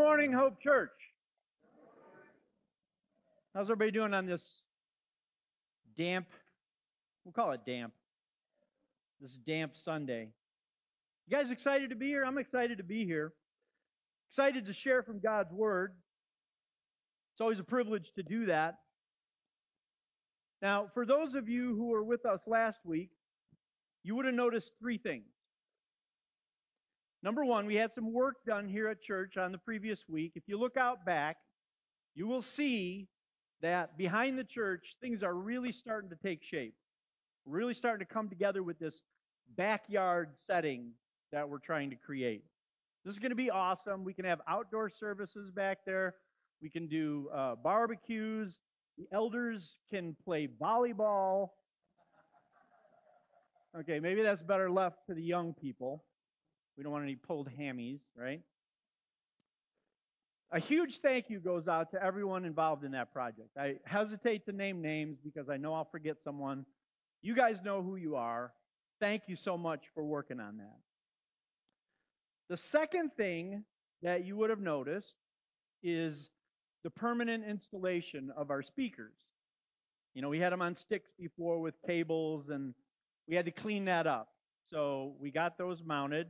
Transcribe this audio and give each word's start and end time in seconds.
morning, 0.00 0.32
Hope 0.32 0.58
Church. 0.62 0.88
How's 3.54 3.66
everybody 3.66 3.90
doing 3.90 4.14
on 4.14 4.24
this 4.24 4.62
damp, 5.94 6.26
we'll 7.22 7.34
call 7.34 7.52
it 7.52 7.60
damp, 7.66 7.92
this 9.20 9.32
damp 9.46 9.76
Sunday? 9.76 10.30
You 11.26 11.36
guys 11.36 11.50
excited 11.50 11.90
to 11.90 11.96
be 11.96 12.06
here? 12.06 12.24
I'm 12.24 12.38
excited 12.38 12.78
to 12.78 12.82
be 12.82 13.04
here. 13.04 13.34
Excited 14.30 14.64
to 14.64 14.72
share 14.72 15.02
from 15.02 15.20
God's 15.20 15.52
Word. 15.52 15.92
It's 17.34 17.42
always 17.42 17.58
a 17.58 17.64
privilege 17.64 18.10
to 18.16 18.22
do 18.22 18.46
that. 18.46 18.78
Now, 20.62 20.86
for 20.94 21.04
those 21.04 21.34
of 21.34 21.46
you 21.46 21.76
who 21.76 21.88
were 21.88 22.02
with 22.02 22.24
us 22.24 22.40
last 22.46 22.80
week, 22.86 23.10
you 24.02 24.16
would 24.16 24.24
have 24.24 24.34
noticed 24.34 24.72
three 24.80 24.96
things. 24.96 25.28
Number 27.22 27.44
one, 27.44 27.66
we 27.66 27.74
had 27.74 27.92
some 27.92 28.12
work 28.12 28.36
done 28.46 28.68
here 28.68 28.88
at 28.88 29.02
church 29.02 29.36
on 29.36 29.52
the 29.52 29.58
previous 29.58 30.04
week. 30.08 30.32
If 30.34 30.44
you 30.46 30.58
look 30.58 30.76
out 30.76 31.04
back, 31.04 31.36
you 32.14 32.26
will 32.26 32.42
see 32.42 33.08
that 33.60 33.98
behind 33.98 34.38
the 34.38 34.44
church, 34.44 34.96
things 35.02 35.22
are 35.22 35.34
really 35.34 35.72
starting 35.72 36.08
to 36.10 36.16
take 36.16 36.42
shape. 36.42 36.74
Really 37.44 37.74
starting 37.74 38.06
to 38.06 38.12
come 38.12 38.28
together 38.28 38.62
with 38.62 38.78
this 38.78 39.02
backyard 39.56 40.30
setting 40.36 40.92
that 41.32 41.48
we're 41.48 41.58
trying 41.58 41.90
to 41.90 41.96
create. 41.96 42.44
This 43.04 43.12
is 43.12 43.18
going 43.18 43.30
to 43.30 43.36
be 43.36 43.50
awesome. 43.50 44.04
We 44.04 44.14
can 44.14 44.24
have 44.24 44.40
outdoor 44.48 44.88
services 44.90 45.50
back 45.50 45.78
there. 45.86 46.14
We 46.62 46.70
can 46.70 46.86
do 46.86 47.28
uh, 47.34 47.56
barbecues. 47.56 48.58
The 48.98 49.06
elders 49.12 49.78
can 49.90 50.16
play 50.24 50.48
volleyball. 50.60 51.50
Okay, 53.78 54.00
maybe 54.00 54.22
that's 54.22 54.42
better 54.42 54.70
left 54.70 55.06
to 55.08 55.14
the 55.14 55.22
young 55.22 55.54
people. 55.54 56.04
We 56.80 56.84
don't 56.84 56.92
want 56.94 57.04
any 57.04 57.16
pulled 57.16 57.50
hammies, 57.60 58.00
right? 58.16 58.40
A 60.50 60.58
huge 60.58 61.00
thank 61.02 61.28
you 61.28 61.38
goes 61.38 61.68
out 61.68 61.90
to 61.90 62.02
everyone 62.02 62.46
involved 62.46 62.84
in 62.84 62.92
that 62.92 63.12
project. 63.12 63.50
I 63.54 63.74
hesitate 63.84 64.46
to 64.46 64.52
name 64.52 64.80
names 64.80 65.18
because 65.22 65.50
I 65.50 65.58
know 65.58 65.74
I'll 65.74 65.90
forget 65.92 66.16
someone. 66.24 66.64
You 67.20 67.36
guys 67.36 67.60
know 67.62 67.82
who 67.82 67.96
you 67.96 68.16
are. 68.16 68.54
Thank 68.98 69.24
you 69.26 69.36
so 69.36 69.58
much 69.58 69.82
for 69.94 70.02
working 70.02 70.40
on 70.40 70.56
that. 70.56 70.78
The 72.48 72.56
second 72.56 73.10
thing 73.14 73.62
that 74.00 74.24
you 74.24 74.38
would 74.38 74.48
have 74.48 74.58
noticed 74.58 75.16
is 75.82 76.30
the 76.82 76.88
permanent 76.88 77.44
installation 77.44 78.32
of 78.34 78.50
our 78.50 78.62
speakers. 78.62 79.12
You 80.14 80.22
know, 80.22 80.30
we 80.30 80.38
had 80.38 80.50
them 80.50 80.62
on 80.62 80.76
sticks 80.76 81.10
before 81.18 81.60
with 81.60 81.74
cables 81.86 82.48
and 82.48 82.72
we 83.28 83.36
had 83.36 83.44
to 83.44 83.50
clean 83.50 83.84
that 83.84 84.06
up. 84.06 84.28
So 84.72 85.12
we 85.20 85.30
got 85.30 85.58
those 85.58 85.82
mounted. 85.84 86.28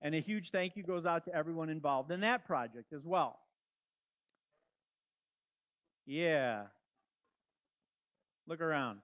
And 0.00 0.14
a 0.14 0.20
huge 0.20 0.50
thank 0.50 0.76
you 0.76 0.82
goes 0.82 1.06
out 1.06 1.24
to 1.24 1.34
everyone 1.34 1.68
involved 1.68 2.10
in 2.10 2.20
that 2.20 2.46
project 2.46 2.92
as 2.92 3.04
well. 3.04 3.38
Yeah. 6.06 6.62
Look 8.46 8.60
around. 8.60 9.00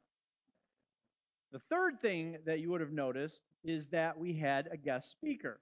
The 1.53 1.61
third 1.71 2.01
thing 2.01 2.39
that 2.47 2.61
you 2.61 2.71
would 2.71 2.81
have 2.81 2.93
noticed 2.93 3.43
is 3.65 3.89
that 3.89 4.19
we 4.19 4.35
had 4.35 4.69
a 4.73 4.77
guest 4.77 5.11
speaker. 5.11 5.61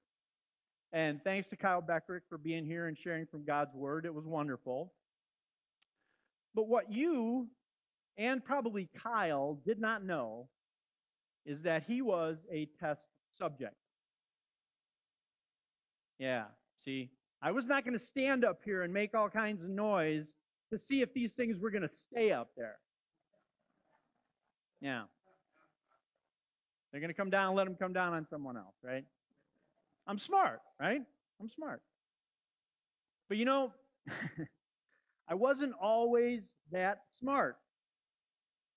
And 0.93 1.23
thanks 1.25 1.49
to 1.49 1.57
Kyle 1.57 1.83
Beckerick 1.83 2.23
for 2.29 2.39
being 2.39 2.65
here 2.67 2.87
and 2.87 2.97
sharing 2.97 3.27
from 3.27 3.45
God's 3.45 3.75
Word. 3.75 4.05
It 4.05 4.15
was 4.15 4.27
wonderful. 4.27 4.93
But 6.55 6.69
what 6.69 6.93
you 6.93 7.49
and 8.19 8.45
probably 8.45 8.89
Kyle 9.03 9.59
did 9.67 9.81
not 9.81 10.05
know 10.05 10.49
is 11.47 11.63
that 11.63 11.85
he 11.85 12.03
was 12.03 12.37
a 12.51 12.69
test 12.79 13.01
subject. 13.39 13.75
Yeah, 16.19 16.45
see, 16.85 17.11
I 17.43 17.51
was 17.51 17.67
not 17.67 17.85
going 17.85 17.99
to 17.99 18.05
stand 18.05 18.45
up 18.45 18.61
here 18.65 18.83
and 18.83 18.93
make 18.93 19.15
all 19.15 19.29
kinds 19.29 19.63
of 19.63 19.69
noise 19.69 20.27
to 20.73 20.79
see 20.79 21.03
if 21.03 21.13
these 21.13 21.35
things 21.35 21.59
were 21.59 21.71
going 21.71 21.83
to 21.83 21.95
stay 21.95 22.33
up 22.33 22.51
there. 22.57 22.77
Yeah. 24.81 25.03
They're 26.91 27.01
going 27.01 27.09
to 27.11 27.15
come 27.15 27.31
down, 27.31 27.55
let 27.55 27.65
them 27.65 27.77
come 27.77 27.93
down 27.93 28.13
on 28.13 28.27
someone 28.29 28.57
else, 28.57 28.75
right? 28.83 29.05
I'm 30.07 30.19
smart, 30.19 30.61
right? 30.81 31.01
I'm 31.41 31.49
smart. 31.49 31.83
But 33.29 33.39
you 33.39 33.45
know, 33.45 33.73
I 35.29 35.35
wasn't 35.35 35.73
always 35.81 36.55
that 36.71 36.99
smart. 37.19 37.57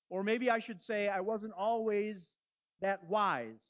Or 0.09 0.23
maybe 0.23 0.49
I 0.49 0.59
should 0.59 0.81
say, 0.81 1.09
I 1.09 1.21
wasn't 1.21 1.53
always 1.57 2.31
that 2.81 3.03
wise. 3.03 3.61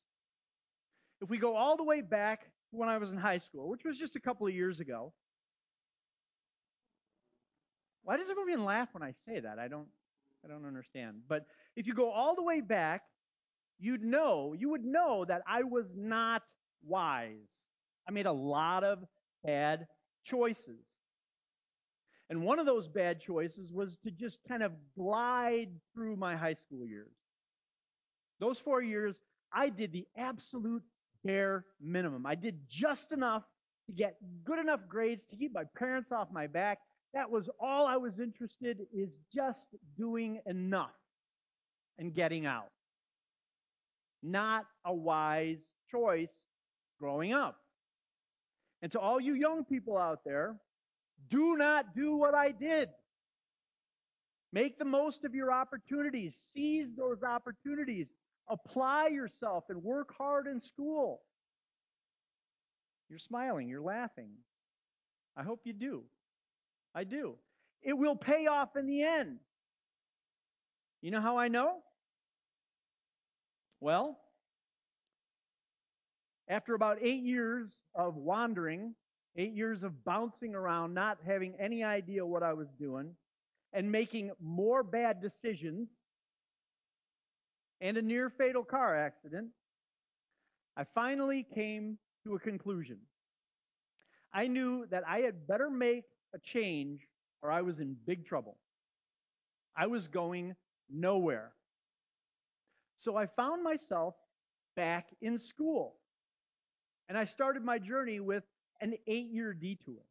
If 1.22 1.30
we 1.30 1.38
go 1.38 1.56
all 1.56 1.78
the 1.78 1.84
way 1.84 2.02
back 2.02 2.42
when 2.76 2.90
I 2.90 2.98
was 2.98 3.12
in 3.12 3.18
high 3.18 3.38
school, 3.38 3.70
which 3.70 3.84
was 3.84 3.98
just 3.98 4.16
a 4.16 4.20
couple 4.20 4.48
of 4.48 4.54
years 4.54 4.80
ago, 4.80 5.14
why 8.04 8.18
does 8.18 8.30
everyone 8.30 8.66
laugh 8.66 8.90
when 8.94 9.04
I 9.04 9.14
say 9.26 9.40
that? 9.40 9.60
I 9.60 9.68
don't 9.68 9.88
I 10.44 10.48
don't 10.48 10.66
understand. 10.66 11.22
But 11.28 11.46
if 11.76 11.88
you 11.88 11.94
go 11.94 12.12
all 12.12 12.36
the 12.36 12.44
way 12.44 12.62
back, 12.62 13.02
you'd 13.80 14.04
know, 14.04 14.54
you 14.58 14.70
would 14.70 14.86
know 14.86 15.26
that 15.26 15.42
I 15.48 15.64
was 15.64 15.88
not 15.96 16.44
wise. 16.84 17.64
I 18.08 18.12
made 18.12 18.28
a 18.28 18.32
lot 18.32 18.84
of 18.84 19.00
bad 19.44 19.88
choices. 20.24 20.86
And 22.30 22.44
one 22.44 22.60
of 22.60 22.66
those 22.66 22.88
bad 22.88 23.22
choices 23.22 23.72
was 23.72 23.98
to 24.04 24.12
just 24.12 24.40
kind 24.48 24.64
of 24.64 24.72
glide 24.98 25.70
through 25.94 26.16
my 26.16 26.36
high 26.36 26.56
school 26.56 26.86
years. 26.86 27.14
Those 28.40 28.60
four 28.60 28.82
years, 28.82 29.20
I 29.52 29.70
did 29.70 29.92
the 29.92 30.08
absolute 30.18 30.84
bare 31.26 31.66
minimum. 31.82 32.26
I 32.26 32.36
did 32.36 32.60
just 32.70 33.12
enough 33.12 33.44
to 33.88 33.94
get 33.94 34.16
good 34.46 34.60
enough 34.60 34.82
grades 34.88 35.26
to 35.26 35.36
keep 35.36 35.54
my 35.54 35.64
parents 35.78 36.12
off 36.12 36.28
my 36.32 36.48
back. 36.48 36.80
That 37.14 37.30
was 37.30 37.50
all 37.60 37.88
I 37.88 37.98
was 37.98 38.20
interested 38.20 38.80
is 38.94 39.20
just 39.34 39.68
doing 39.98 40.40
enough 40.46 40.92
and 41.98 42.14
getting 42.14 42.46
out. 42.46 42.70
Not 44.22 44.66
a 44.86 44.94
wise 44.94 45.60
choice 45.90 46.44
growing 47.00 47.34
up. 47.34 47.58
And 48.82 48.92
to 48.92 49.00
all 49.00 49.20
you 49.20 49.34
young 49.34 49.64
people 49.64 49.98
out 49.98 50.20
there, 50.26 50.56
do 51.30 51.56
not 51.56 51.96
do 51.96 52.16
what 52.16 52.36
I 52.36 52.52
did. 52.52 52.90
Make 54.52 54.78
the 54.78 54.86
most 54.86 55.24
of 55.24 55.34
your 55.34 55.52
opportunities. 55.52 56.36
Seize 56.52 56.88
those 56.98 57.24
opportunities. 57.24 58.08
Apply 58.48 59.08
yourself 59.08 59.66
and 59.70 59.84
work 59.84 60.14
hard 60.18 60.48
in 60.48 60.62
school. 60.62 61.22
You're 63.10 63.20
smiling, 63.20 63.68
you're 63.68 63.82
laughing. 63.82 64.30
I 65.38 65.44
hope 65.44 65.62
you 65.64 65.74
do. 65.74 66.04
I 66.94 67.04
do. 67.04 67.36
It 67.82 67.94
will 67.94 68.16
pay 68.16 68.48
off 68.48 68.76
in 68.76 68.88
the 68.88 69.04
end. 69.04 69.38
You 71.02 71.12
know 71.12 71.22
how 71.22 71.38
I 71.38 71.50
know? 71.50 71.78
Well, 73.80 74.18
after 76.48 76.74
about 76.74 76.98
eight 77.02 77.24
years 77.24 77.78
of 77.94 78.16
wandering, 78.16 78.96
eight 79.36 79.54
years 79.54 79.84
of 79.84 80.04
bouncing 80.04 80.56
around, 80.56 80.94
not 80.94 81.18
having 81.26 81.56
any 81.60 81.84
idea 81.84 82.26
what 82.26 82.44
I 82.44 82.54
was 82.54 82.70
doing, 82.80 83.16
and 83.74 83.92
making 83.92 84.32
more 84.42 84.84
bad 84.84 85.22
decisions, 85.22 85.90
and 87.82 87.98
a 87.98 88.02
near 88.02 88.30
fatal 88.30 88.64
car 88.64 88.96
accident, 88.96 89.50
I 90.78 90.86
finally 90.96 91.46
came 91.54 91.98
to 92.24 92.36
a 92.36 92.40
conclusion. 92.40 92.98
I 94.34 94.48
knew 94.48 94.86
that 94.92 95.04
I 95.08 95.20
had 95.20 95.48
better 95.48 95.70
make 95.70 96.04
a 96.34 96.40
change 96.40 97.08
or 97.42 97.52
I 97.52 97.62
was 97.62 97.80
in 97.80 97.96
big 98.06 98.26
trouble. 98.26 98.58
I 99.78 99.88
was 99.88 100.08
going 100.08 100.56
nowhere. 100.90 101.52
So 102.98 103.16
I 103.16 103.28
found 103.28 103.64
myself 103.64 104.16
back 104.76 105.08
in 105.22 105.38
school. 105.38 105.96
And 107.08 107.18
I 107.18 107.24
started 107.24 107.64
my 107.64 107.78
journey 107.78 108.20
with 108.20 108.44
an 108.82 108.96
eight 109.08 109.28
year 109.32 109.54
detour. 109.54 110.02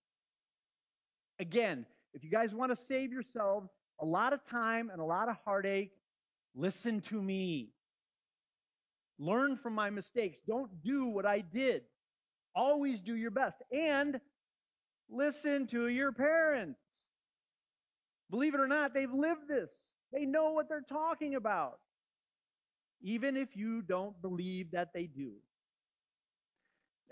Again, 1.40 1.84
if 2.14 2.22
you 2.22 2.30
guys 2.30 2.54
want 2.54 2.76
to 2.76 2.84
save 2.84 3.12
yourselves 3.12 3.68
a 4.00 4.04
lot 4.04 4.32
of 4.32 4.40
time 4.48 4.90
and 4.90 5.00
a 5.00 5.04
lot 5.04 5.28
of 5.28 5.36
heartache, 5.44 5.90
listen 6.54 7.00
to 7.02 7.20
me. 7.20 7.70
Learn 9.18 9.56
from 9.56 9.74
my 9.74 9.90
mistakes. 9.90 10.40
Don't 10.46 10.82
do 10.82 11.06
what 11.06 11.26
I 11.26 11.40
did. 11.40 11.82
Always 12.54 13.00
do 13.00 13.16
your 13.16 13.30
best. 13.30 13.56
And 13.72 14.20
listen 15.08 15.66
to 15.68 15.88
your 15.88 16.12
parents. 16.12 16.78
Believe 18.30 18.54
it 18.54 18.60
or 18.60 18.68
not, 18.68 18.94
they've 18.94 19.12
lived 19.12 19.48
this. 19.48 19.70
They 20.12 20.24
know 20.24 20.52
what 20.52 20.68
they're 20.68 20.84
talking 20.88 21.34
about. 21.34 21.78
Even 23.02 23.36
if 23.36 23.56
you 23.56 23.82
don't 23.82 24.20
believe 24.22 24.70
that 24.72 24.92
they 24.94 25.04
do. 25.06 25.32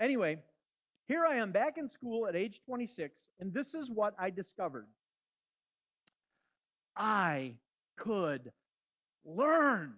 Anyway, 0.01 0.39
here 1.07 1.27
I 1.27 1.37
am 1.37 1.53
back 1.53 1.77
in 1.77 1.91
school 1.91 2.27
at 2.27 2.35
age 2.35 2.61
26, 2.65 3.21
and 3.39 3.53
this 3.53 3.75
is 3.75 3.91
what 3.91 4.15
I 4.19 4.31
discovered. 4.31 4.87
I 6.97 7.55
could 7.99 8.51
learn. 9.25 9.95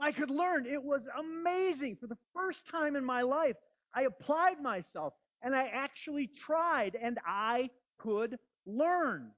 I 0.00 0.12
could 0.12 0.30
learn. 0.30 0.66
It 0.66 0.82
was 0.82 1.02
amazing. 1.18 1.96
For 2.00 2.06
the 2.06 2.18
first 2.34 2.66
time 2.66 2.96
in 2.96 3.04
my 3.04 3.22
life, 3.22 3.56
I 3.94 4.02
applied 4.02 4.60
myself. 4.60 5.14
and 5.42 5.54
I 5.54 5.66
actually 5.66 6.28
tried 6.28 6.96
and 7.00 7.18
I 7.26 7.70
could 7.98 8.38
learn. 8.66 9.30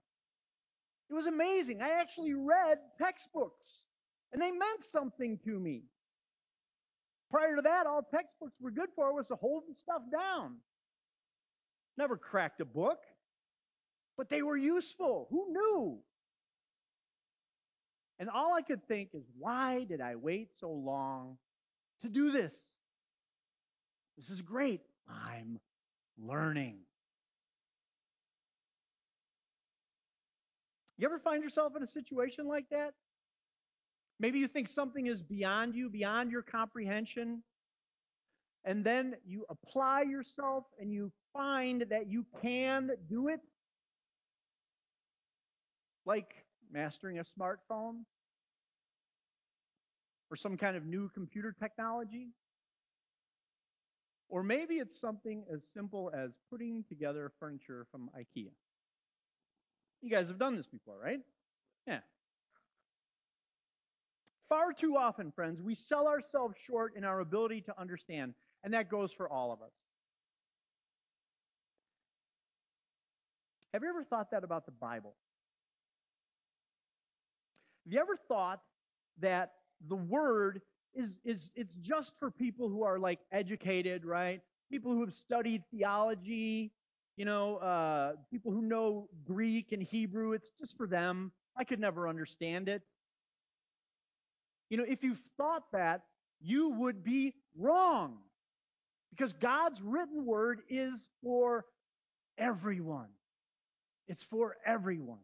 It 1.11 1.14
was 1.14 1.26
amazing. 1.26 1.81
I 1.82 2.00
actually 2.00 2.35
read 2.35 2.79
textbooks 2.99 3.85
and 4.32 4.41
they 4.41 4.50
meant 4.50 4.84
something 4.93 5.38
to 5.44 5.58
me. 5.58 5.82
Prior 7.31 7.56
to 7.56 7.62
that, 7.62 7.87
all 7.87 8.02
textbooks 8.02 8.55
were 8.61 8.70
good 8.70 8.88
for 8.96 9.14
was 9.14 9.26
to 9.26 9.37
hold 9.37 9.64
stuff 9.75 10.02
down. 10.11 10.56
Never 11.96 12.17
cracked 12.17 12.61
a 12.61 12.64
book, 12.64 12.99
but 14.17 14.29
they 14.29 14.43
were 14.43 14.56
useful. 14.56 15.26
Who 15.31 15.52
knew? 15.52 15.99
And 18.19 18.29
all 18.29 18.55
I 18.55 18.62
could 18.62 18.87
think 18.88 19.11
is, 19.15 19.25
why 19.38 19.85
did 19.85 20.00
I 20.00 20.17
wait 20.17 20.50
so 20.59 20.70
long 20.70 21.38
to 22.03 22.09
do 22.09 22.31
this? 22.31 22.55
This 24.17 24.31
is 24.31 24.43
great. 24.43 24.81
I'm 25.09 25.61
learning. 26.19 26.79
You 30.97 31.06
ever 31.06 31.20
find 31.20 31.44
yourself 31.44 31.75
in 31.76 31.82
a 31.85 31.87
situation 31.87 32.49
like 32.49 32.69
that? 32.70 32.94
Maybe 34.19 34.41
you 34.41 34.49
think 34.49 34.67
something 34.67 35.06
is 35.06 35.23
beyond 35.23 35.76
you, 35.76 35.88
beyond 35.88 36.32
your 36.32 36.43
comprehension, 36.43 37.44
and 38.65 38.85
then 38.85 39.15
you 39.25 39.47
apply 39.49 40.03
yourself 40.03 40.65
and 40.81 40.93
you 40.93 41.12
find 41.32 41.85
that 41.91 42.11
you 42.11 42.26
can 42.43 42.91
do 43.09 43.29
it. 43.29 43.38
Like 46.05 46.35
mastering 46.73 47.19
a 47.19 47.25
smartphone 47.25 48.05
or 50.31 50.37
some 50.37 50.56
kind 50.56 50.76
of 50.76 50.85
new 50.87 51.09
computer 51.09 51.55
technology. 51.59 52.29
Or 54.29 54.43
maybe 54.43 54.75
it's 54.75 55.00
something 55.00 55.44
as 55.53 55.62
simple 55.73 56.11
as 56.15 56.31
putting 56.50 56.85
together 56.88 57.32
furniture 57.41 57.87
from 57.91 58.11
IKEA. 58.17 58.50
You 60.03 60.11
guys 60.11 60.29
have 60.29 60.38
done 60.38 60.55
this 60.55 60.67
before, 60.67 60.99
right? 61.03 61.20
Yeah. 61.87 62.00
Far 64.49 64.73
too 64.73 64.97
often, 64.97 65.32
friends, 65.32 65.61
we 65.61 65.75
sell 65.75 66.06
ourselves 66.06 66.56
short 66.67 66.94
in 66.97 67.05
our 67.05 67.20
ability 67.20 67.62
to 67.62 67.81
understand, 67.81 68.35
and 68.62 68.75
that 68.75 68.91
goes 68.91 69.12
for 69.12 69.29
all 69.29 69.53
of 69.53 69.62
us. 69.62 69.73
Have 73.75 73.82
you 73.82 73.88
ever 73.88 74.05
thought 74.05 74.31
that 74.31 74.44
about 74.44 74.67
the 74.67 74.73
Bible? 74.73 75.15
Have 77.88 77.94
you 77.94 78.00
ever 78.00 78.19
thought 78.29 78.61
that 79.20 79.52
the 79.88 79.96
word 79.96 80.61
is 80.94 81.19
is 81.25 81.50
it's 81.55 81.75
just 81.76 82.12
for 82.19 82.31
people 82.31 82.69
who 82.69 82.82
are 82.82 82.99
like 82.99 83.19
educated, 83.32 84.05
right? 84.05 84.43
People 84.70 84.93
who 84.93 85.00
have 85.00 85.14
studied 85.14 85.62
theology, 85.70 86.70
you 87.17 87.25
know, 87.25 87.56
uh, 87.56 88.12
people 88.31 88.52
who 88.52 88.61
know 88.61 89.08
Greek 89.25 89.73
and 89.73 89.82
Hebrew. 89.82 90.32
It's 90.32 90.50
just 90.61 90.76
for 90.76 90.87
them. 90.87 91.32
I 91.56 91.64
could 91.64 91.81
never 91.81 92.06
understand 92.06 92.69
it. 92.69 92.82
You 94.69 94.76
know, 94.76 94.84
if 94.87 95.02
you 95.02 95.17
thought 95.38 95.62
that, 95.73 96.02
you 96.43 96.69
would 96.69 97.02
be 97.02 97.32
wrong. 97.56 98.19
Because 99.12 99.32
God's 99.32 99.81
written 99.81 100.26
word 100.26 100.61
is 100.69 101.08
for 101.23 101.64
everyone. 102.37 103.08
It's 104.08 104.25
for 104.25 104.56
everyone. 104.67 105.20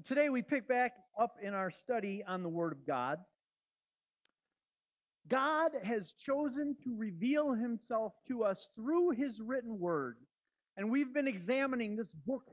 Well, 0.00 0.16
today 0.16 0.30
we 0.30 0.40
pick 0.40 0.66
back 0.66 0.92
up 1.20 1.34
in 1.42 1.52
our 1.52 1.70
study 1.70 2.22
on 2.26 2.42
the 2.42 2.48
Word 2.48 2.72
of 2.72 2.86
God. 2.86 3.18
God 5.28 5.72
has 5.82 6.14
chosen 6.14 6.74
to 6.84 6.96
reveal 6.96 7.52
himself 7.52 8.14
to 8.28 8.44
us 8.44 8.70
through 8.74 9.10
his 9.10 9.42
written 9.42 9.78
word. 9.78 10.16
And 10.78 10.90
we've 10.90 11.12
been 11.12 11.28
examining 11.28 11.96
this 11.96 12.14
book 12.14 12.44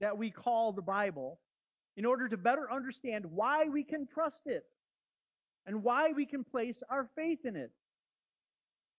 that 0.00 0.18
we 0.18 0.32
call 0.32 0.72
the 0.72 0.82
Bible 0.82 1.38
in 1.96 2.04
order 2.04 2.28
to 2.28 2.36
better 2.36 2.72
understand 2.72 3.24
why 3.26 3.66
we 3.66 3.84
can 3.84 4.08
trust 4.12 4.42
it 4.46 4.64
and 5.64 5.84
why 5.84 6.10
we 6.10 6.26
can 6.26 6.42
place 6.42 6.82
our 6.90 7.08
faith 7.14 7.44
in 7.44 7.54
it. 7.54 7.70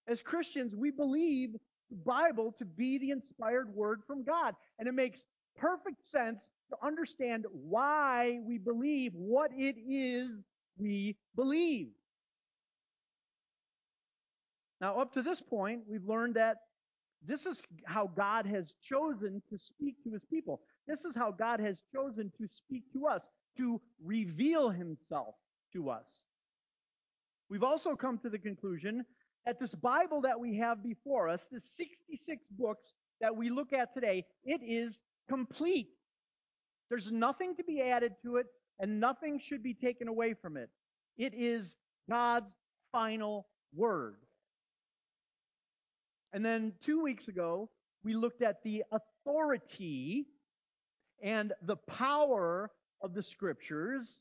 As 0.07 0.21
Christians, 0.21 0.73
we 0.73 0.91
believe 0.91 1.57
the 1.89 1.97
Bible 2.05 2.55
to 2.59 2.63
be 2.63 2.99
the 2.99 3.11
inspired 3.11 3.75
word 3.75 3.99
from 4.07 4.23
God, 4.23 4.53
and 4.79 4.87
it 4.87 4.93
makes 4.93 5.25
perfect 5.57 6.05
sense 6.05 6.49
to 6.69 6.77
understand 6.85 7.45
why 7.51 8.39
we 8.45 8.57
believe 8.57 9.13
what 9.13 9.51
it 9.53 9.75
is 9.89 10.29
we 10.77 11.15
believe. 11.35 11.89
Now, 14.79 14.99
up 14.99 15.13
to 15.13 15.21
this 15.21 15.41
point, 15.41 15.81
we've 15.87 16.07
learned 16.07 16.35
that 16.35 16.57
this 17.25 17.45
is 17.45 17.65
how 17.85 18.07
God 18.15 18.45
has 18.45 18.75
chosen 18.81 19.41
to 19.49 19.57
speak 19.57 19.95
to 20.03 20.11
his 20.11 20.23
people. 20.29 20.61
This 20.87 21.03
is 21.03 21.15
how 21.15 21.31
God 21.31 21.59
has 21.59 21.83
chosen 21.93 22.31
to 22.39 22.47
speak 22.47 22.83
to 22.93 23.07
us, 23.07 23.21
to 23.57 23.81
reveal 24.03 24.69
himself 24.69 25.35
to 25.73 25.89
us. 25.89 26.05
We've 27.49 27.63
also 27.63 27.95
come 27.95 28.17
to 28.19 28.29
the 28.29 28.37
conclusion 28.37 29.03
that 29.45 29.59
this 29.59 29.73
Bible 29.73 30.21
that 30.21 30.39
we 30.39 30.57
have 30.57 30.83
before 30.83 31.29
us, 31.29 31.39
the 31.51 31.59
66 31.59 32.49
books 32.51 32.93
that 33.19 33.35
we 33.35 33.49
look 33.49 33.73
at 33.73 33.93
today, 33.93 34.25
it 34.43 34.61
is 34.63 34.99
complete. 35.27 35.89
There's 36.89 37.11
nothing 37.11 37.55
to 37.55 37.63
be 37.63 37.81
added 37.81 38.13
to 38.23 38.37
it, 38.37 38.47
and 38.79 38.99
nothing 38.99 39.39
should 39.39 39.63
be 39.63 39.73
taken 39.73 40.07
away 40.07 40.33
from 40.33 40.57
it. 40.57 40.69
It 41.17 41.33
is 41.33 41.75
God's 42.09 42.53
final 42.91 43.47
word. 43.75 44.17
And 46.33 46.45
then 46.45 46.73
two 46.83 47.01
weeks 47.01 47.27
ago, 47.27 47.69
we 48.03 48.13
looked 48.13 48.41
at 48.41 48.63
the 48.63 48.83
authority 48.91 50.27
and 51.21 51.53
the 51.63 51.77
power 51.77 52.71
of 53.01 53.13
the 53.13 53.23
scriptures 53.23 54.19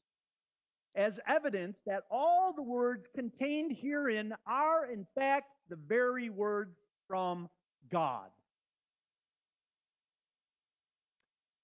as 0.95 1.21
evidence 1.29 1.79
that 1.87 2.05
all 2.11 2.55
the 2.55 2.63
words 2.63 3.07
contained 3.15 3.77
herein 3.81 4.33
are, 4.47 4.91
in 4.91 5.07
fact, 5.15 5.47
the 5.69 5.77
very 5.77 6.31
words 6.31 6.75
from 7.07 7.49
God. 7.93 8.31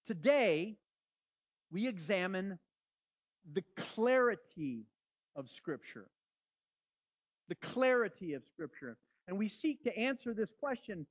Today, 0.06 0.76
we 1.70 1.86
examine 1.86 2.58
the 3.52 3.64
clarity 3.76 4.86
of 5.36 5.48
Scripture. 5.48 6.06
The 7.48 7.54
clarity 7.56 8.34
of 8.34 8.42
Scripture. 8.52 8.96
And 9.28 9.38
we 9.38 9.48
seek 9.48 9.84
to 9.84 9.96
answer 9.96 10.34
this 10.34 10.50
question 10.60 11.06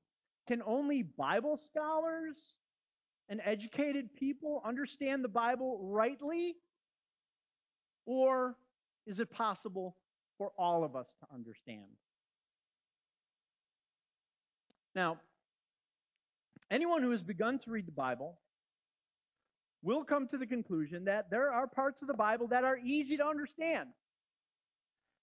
can 0.48 0.62
only 0.66 1.04
Bible 1.04 1.58
scholars 1.58 2.56
and 3.30 3.40
educated 3.46 4.14
people 4.16 4.62
understand 4.66 5.24
the 5.24 5.30
Bible 5.30 5.80
rightly? 5.82 6.56
Or 8.06 8.58
is 9.06 9.20
it 9.20 9.30
possible 9.32 9.96
for 10.38 10.52
all 10.58 10.84
of 10.84 10.96
us 10.96 11.08
to 11.22 11.34
understand? 11.34 11.86
Now, 14.94 15.20
anyone 16.70 17.02
who 17.02 17.12
has 17.12 17.22
begun 17.22 17.60
to 17.60 17.72
read 17.72 17.88
the 17.88 17.94
Bible 17.94 18.38
will 19.84 20.04
come 20.04 20.28
to 20.28 20.38
the 20.38 20.46
conclusion 20.46 21.06
that 21.06 21.30
there 21.30 21.52
are 21.52 21.68
parts 21.68 22.02
of 22.02 22.08
the 22.08 22.14
Bible 22.14 22.48
that 22.48 22.64
are 22.64 22.78
easy 22.78 23.18
to 23.18 23.26
understand. 23.26 23.90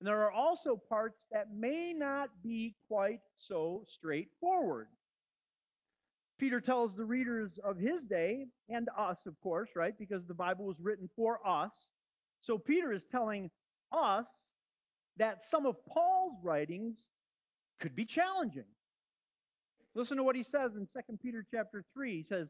And 0.00 0.06
there 0.06 0.22
are 0.22 0.32
also 0.32 0.80
parts 0.88 1.26
that 1.32 1.52
may 1.52 1.92
not 1.92 2.30
be 2.42 2.74
quite 2.88 3.20
so 3.36 3.84
straightforward. 3.88 4.88
Peter 6.38 6.60
tells 6.60 6.94
the 6.94 7.04
readers 7.04 7.58
of 7.64 7.78
his 7.78 8.04
day, 8.04 8.46
and 8.68 8.88
us, 8.96 9.26
of 9.26 9.38
course, 9.40 9.70
right? 9.74 9.98
Because 9.98 10.24
the 10.26 10.34
Bible 10.34 10.66
was 10.66 10.76
written 10.80 11.10
for 11.16 11.40
us. 11.44 11.72
So 12.42 12.58
Peter 12.58 12.92
is 12.92 13.04
telling 13.10 13.50
us 13.92 14.28
that 15.16 15.44
some 15.50 15.66
of 15.66 15.74
Paul's 15.86 16.38
writings 16.44 17.06
could 17.80 17.96
be 17.96 18.04
challenging. 18.04 18.64
Listen 19.96 20.16
to 20.18 20.22
what 20.22 20.36
he 20.36 20.44
says 20.44 20.76
in 20.76 20.86
2 20.86 21.16
Peter 21.20 21.44
chapter 21.50 21.84
3. 21.92 22.18
He 22.18 22.22
says, 22.22 22.48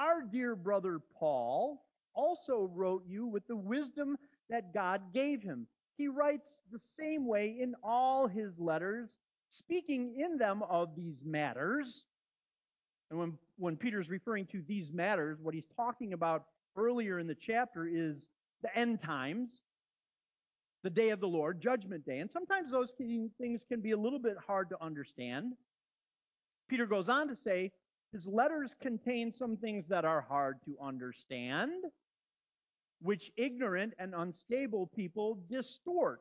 Our 0.00 0.22
dear 0.22 0.56
brother 0.56 1.00
Paul 1.16 1.84
also 2.14 2.68
wrote 2.74 3.04
you 3.06 3.26
with 3.26 3.46
the 3.46 3.56
wisdom 3.56 4.16
that 4.48 4.74
God 4.74 5.12
gave 5.14 5.42
him 5.42 5.68
he 6.00 6.08
writes 6.08 6.62
the 6.72 6.78
same 6.78 7.26
way 7.26 7.58
in 7.60 7.74
all 7.82 8.26
his 8.26 8.58
letters, 8.58 9.18
speaking 9.50 10.18
in 10.18 10.38
them 10.38 10.62
of 10.62 10.96
these 10.96 11.22
matters. 11.22 12.06
And 13.10 13.20
when, 13.20 13.38
when 13.58 13.76
Peter's 13.76 14.08
referring 14.08 14.46
to 14.46 14.62
these 14.66 14.90
matters, 14.90 15.36
what 15.42 15.52
he's 15.52 15.68
talking 15.76 16.14
about 16.14 16.44
earlier 16.74 17.18
in 17.18 17.26
the 17.26 17.34
chapter 17.34 17.86
is 17.86 18.28
the 18.62 18.74
end 18.74 19.02
times, 19.02 19.50
the 20.84 20.88
day 20.88 21.10
of 21.10 21.20
the 21.20 21.28
Lord, 21.28 21.60
judgment 21.60 22.06
day. 22.06 22.20
And 22.20 22.30
sometimes 22.30 22.70
those 22.70 22.94
things 22.96 23.62
can 23.68 23.82
be 23.82 23.90
a 23.90 23.98
little 23.98 24.18
bit 24.18 24.38
hard 24.46 24.70
to 24.70 24.82
understand. 24.82 25.52
Peter 26.66 26.86
goes 26.86 27.10
on 27.10 27.28
to 27.28 27.36
say 27.36 27.72
his 28.12 28.26
letters 28.26 28.74
contain 28.80 29.30
some 29.30 29.56
things 29.56 29.86
that 29.86 30.04
are 30.04 30.20
hard 30.20 30.58
to 30.64 30.76
understand 30.82 31.84
which 33.02 33.30
ignorant 33.36 33.94
and 33.98 34.14
unstable 34.14 34.86
people 34.94 35.38
distort. 35.48 36.20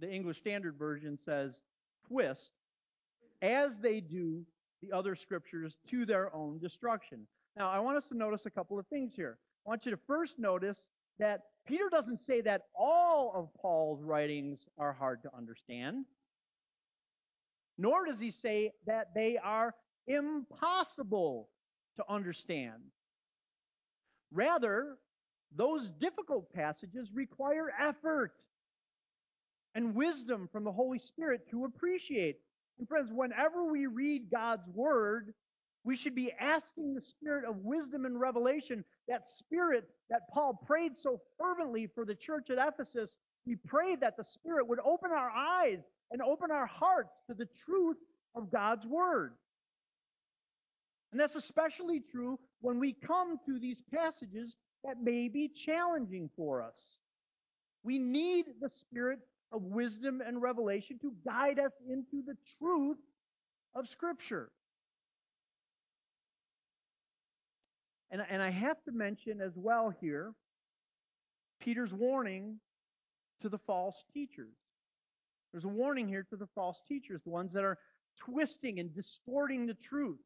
The 0.00 0.10
English 0.10 0.38
Standard 0.38 0.76
Version 0.78 1.18
says 1.18 1.60
twist 2.08 2.52
as 3.42 3.78
they 3.78 4.00
do 4.00 4.44
the 4.82 4.92
other 4.92 5.14
scriptures 5.14 5.76
to 5.90 6.06
their 6.06 6.34
own 6.34 6.58
destruction. 6.58 7.26
Now, 7.56 7.70
I 7.70 7.78
want 7.80 7.96
us 7.96 8.08
to 8.08 8.16
notice 8.16 8.46
a 8.46 8.50
couple 8.50 8.78
of 8.78 8.86
things 8.86 9.14
here. 9.14 9.38
I 9.66 9.70
want 9.70 9.84
you 9.84 9.90
to 9.90 9.98
first 10.06 10.38
notice 10.38 10.86
that 11.18 11.40
Peter 11.66 11.88
doesn't 11.90 12.20
say 12.20 12.40
that 12.42 12.62
all 12.74 13.32
of 13.34 13.48
Paul's 13.60 14.02
writings 14.02 14.66
are 14.78 14.92
hard 14.92 15.22
to 15.22 15.30
understand, 15.36 16.04
nor 17.78 18.06
does 18.06 18.20
he 18.20 18.30
say 18.30 18.72
that 18.86 19.08
they 19.14 19.38
are 19.42 19.74
impossible 20.06 21.48
to 21.96 22.04
understand. 22.08 22.82
Rather, 24.32 24.98
those 25.54 25.90
difficult 25.90 26.52
passages 26.52 27.08
require 27.14 27.72
effort 27.80 28.32
and 29.74 29.94
wisdom 29.94 30.48
from 30.50 30.64
the 30.64 30.72
Holy 30.72 30.98
Spirit 30.98 31.48
to 31.50 31.64
appreciate. 31.64 32.36
And 32.78 32.88
friends, 32.88 33.10
whenever 33.12 33.64
we 33.64 33.86
read 33.86 34.30
God's 34.30 34.66
word, 34.74 35.32
we 35.84 35.96
should 35.96 36.14
be 36.14 36.32
asking 36.40 36.94
the 36.94 37.00
spirit 37.00 37.44
of 37.44 37.58
wisdom 37.58 38.06
and 38.06 38.18
revelation, 38.18 38.84
that 39.08 39.28
spirit 39.28 39.88
that 40.10 40.28
Paul 40.32 40.60
prayed 40.66 40.96
so 40.96 41.20
fervently 41.38 41.86
for 41.94 42.04
the 42.04 42.14
church 42.14 42.50
at 42.50 42.58
Ephesus. 42.58 43.16
We 43.46 43.56
pray 43.56 43.96
that 43.96 44.16
the 44.16 44.24
spirit 44.24 44.66
would 44.66 44.80
open 44.84 45.12
our 45.12 45.30
eyes 45.30 45.78
and 46.10 46.20
open 46.20 46.50
our 46.50 46.66
hearts 46.66 47.12
to 47.28 47.34
the 47.34 47.48
truth 47.64 47.98
of 48.34 48.50
God's 48.50 48.84
word. 48.84 49.34
And 51.12 51.20
that's 51.20 51.36
especially 51.36 52.02
true 52.10 52.38
when 52.60 52.78
we 52.78 52.92
come 52.92 53.38
to 53.46 53.58
these 53.58 53.82
passages 53.94 54.56
that 54.84 55.02
may 55.02 55.28
be 55.28 55.48
challenging 55.48 56.30
for 56.36 56.62
us. 56.62 56.98
We 57.82 57.98
need 57.98 58.46
the 58.60 58.70
spirit 58.70 59.20
of 59.52 59.62
wisdom 59.62 60.20
and 60.20 60.42
revelation 60.42 60.98
to 61.02 61.12
guide 61.24 61.58
us 61.58 61.72
into 61.88 62.22
the 62.26 62.36
truth 62.58 62.98
of 63.74 63.88
Scripture. 63.88 64.50
And, 68.10 68.22
and 68.28 68.42
I 68.42 68.50
have 68.50 68.82
to 68.84 68.92
mention 68.92 69.40
as 69.40 69.52
well 69.56 69.92
here 70.00 70.32
Peter's 71.60 71.92
warning 71.92 72.58
to 73.42 73.48
the 73.48 73.58
false 73.58 73.96
teachers. 74.12 74.54
There's 75.52 75.64
a 75.64 75.68
warning 75.68 76.08
here 76.08 76.26
to 76.30 76.36
the 76.36 76.48
false 76.54 76.82
teachers, 76.88 77.20
the 77.24 77.30
ones 77.30 77.52
that 77.52 77.64
are 77.64 77.78
twisting 78.18 78.78
and 78.78 78.94
distorting 78.94 79.66
the 79.66 79.74
truth. 79.74 80.18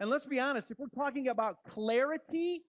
And 0.00 0.10
let's 0.10 0.24
be 0.24 0.40
honest, 0.40 0.70
if 0.70 0.78
we're 0.78 0.88
talking 0.88 1.28
about 1.28 1.58
clarity, 1.68 2.62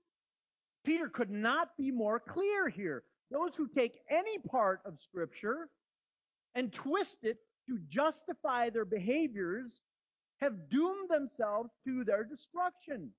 Peter 0.83 1.09
could 1.09 1.31
not 1.31 1.69
be 1.77 1.91
more 1.91 2.19
clear 2.19 2.69
here. 2.69 3.03
Those 3.31 3.55
who 3.55 3.67
take 3.67 3.99
any 4.09 4.37
part 4.37 4.81
of 4.85 4.99
Scripture 5.01 5.69
and 6.53 6.71
twist 6.71 7.19
it 7.23 7.37
to 7.67 7.79
justify 7.89 8.69
their 8.69 8.85
behaviors 8.85 9.71
have 10.39 10.69
doomed 10.69 11.09
themselves 11.09 11.71
to 11.85 12.03
their 12.03 12.23
destruction. 12.23 13.09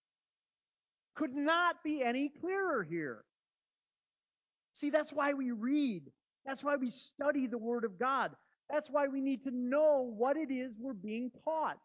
Could 1.17 1.35
not 1.35 1.83
be 1.83 2.03
any 2.03 2.31
clearer 2.41 2.85
here. 2.85 3.25
See, 4.77 4.91
that's 4.91 5.13
why 5.13 5.33
we 5.33 5.51
read. 5.51 6.03
That's 6.45 6.63
why 6.63 6.77
we 6.77 6.91
study 6.91 7.47
the 7.47 7.59
Word 7.59 7.85
of 7.85 7.99
God. 7.99 8.33
That's 8.71 8.91
why 8.91 9.09
we 9.09 9.21
need 9.21 9.43
to 9.45 9.51
know 9.51 10.13
what 10.17 10.37
it 10.37 10.53
is 10.53 10.73
we're 10.79 10.93
being 10.93 11.31
taught. 11.45 11.79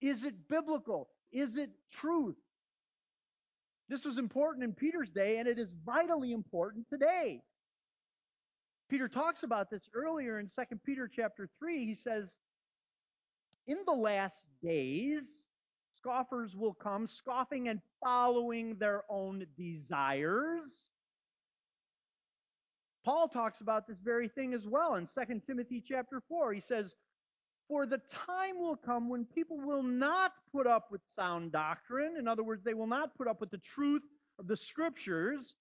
Is 0.00 0.24
it 0.24 0.48
biblical? 0.48 1.08
Is 1.32 1.56
it 1.56 1.70
truth? 1.92 2.36
This 3.88 4.04
was 4.04 4.18
important 4.18 4.64
in 4.64 4.72
Peter's 4.72 5.10
day, 5.10 5.38
and 5.38 5.48
it 5.48 5.58
is 5.58 5.72
vitally 5.84 6.32
important 6.32 6.88
today. 6.88 7.42
Peter 8.88 9.08
talks 9.08 9.42
about 9.42 9.70
this 9.70 9.88
earlier 9.94 10.38
in 10.38 10.48
2 10.48 10.76
Peter 10.84 11.08
chapter 11.12 11.48
3. 11.58 11.86
He 11.86 11.94
says, 11.94 12.36
In 13.66 13.78
the 13.86 13.92
last 13.92 14.48
days, 14.62 15.46
scoffers 15.92 16.56
will 16.56 16.74
come, 16.74 17.06
scoffing 17.08 17.68
and 17.68 17.80
following 18.02 18.76
their 18.76 19.02
own 19.08 19.46
desires. 19.56 20.86
Paul 23.04 23.28
talks 23.28 23.60
about 23.60 23.86
this 23.86 23.98
very 24.04 24.28
thing 24.28 24.52
as 24.52 24.66
well 24.66 24.96
in 24.96 25.06
2 25.06 25.40
Timothy 25.46 25.82
chapter 25.86 26.20
4. 26.28 26.52
He 26.52 26.60
says, 26.60 26.94
for 27.68 27.86
the 27.86 28.00
time 28.26 28.58
will 28.58 28.76
come 28.76 29.08
when 29.08 29.24
people 29.24 29.58
will 29.58 29.82
not 29.82 30.32
put 30.52 30.66
up 30.66 30.90
with 30.90 31.00
sound 31.08 31.52
doctrine. 31.52 32.16
In 32.18 32.28
other 32.28 32.44
words, 32.44 32.62
they 32.64 32.74
will 32.74 32.86
not 32.86 33.16
put 33.16 33.28
up 33.28 33.40
with 33.40 33.50
the 33.50 33.58
truth 33.58 34.02
of 34.38 34.46
the 34.46 34.56
scriptures. 34.56 35.54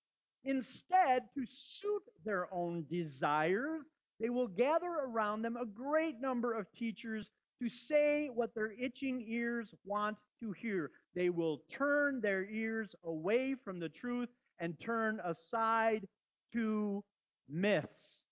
Instead, 0.43 1.23
to 1.33 1.45
suit 1.49 2.03
their 2.23 2.47
own 2.53 2.85
desires, 2.89 3.81
they 4.19 4.29
will 4.29 4.47
gather 4.47 4.91
around 5.07 5.41
them 5.41 5.57
a 5.57 5.65
great 5.65 6.21
number 6.21 6.53
of 6.53 6.71
teachers 6.77 7.29
to 7.61 7.69
say 7.69 8.29
what 8.33 8.53
their 8.53 8.71
itching 8.79 9.25
ears 9.27 9.73
want 9.85 10.17
to 10.39 10.51
hear. 10.51 10.91
They 11.15 11.29
will 11.29 11.61
turn 11.71 12.21
their 12.21 12.45
ears 12.45 12.93
away 13.03 13.55
from 13.63 13.79
the 13.79 13.89
truth 13.89 14.29
and 14.59 14.79
turn 14.79 15.19
aside 15.25 16.07
to 16.53 17.03
myths. 17.49 18.24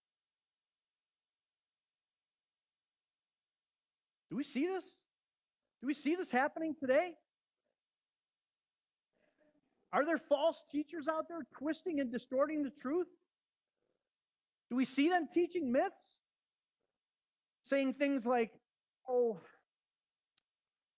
Do 4.33 4.37
we 4.37 4.43
see 4.43 4.65
this? 4.65 4.83
Do 5.79 5.85
we 5.85 5.93
see 5.93 6.15
this 6.15 6.31
happening 6.31 6.73
today? 6.79 7.11
Are 9.91 10.03
there 10.07 10.17
false 10.17 10.63
teachers 10.71 11.07
out 11.07 11.25
there 11.29 11.45
twisting 11.59 11.99
and 11.99 12.11
distorting 12.11 12.63
the 12.63 12.71
truth? 12.81 13.05
Do 14.71 14.75
we 14.75 14.85
see 14.85 15.09
them 15.09 15.27
teaching 15.31 15.71
myths? 15.71 16.17
Saying 17.65 17.93
things 17.93 18.25
like, 18.25 18.49
oh, 19.07 19.39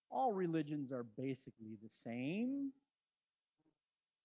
all 0.10 0.32
religions 0.32 0.94
are 0.94 1.04
basically 1.18 1.77
the 1.84 1.89
same. 2.06 2.72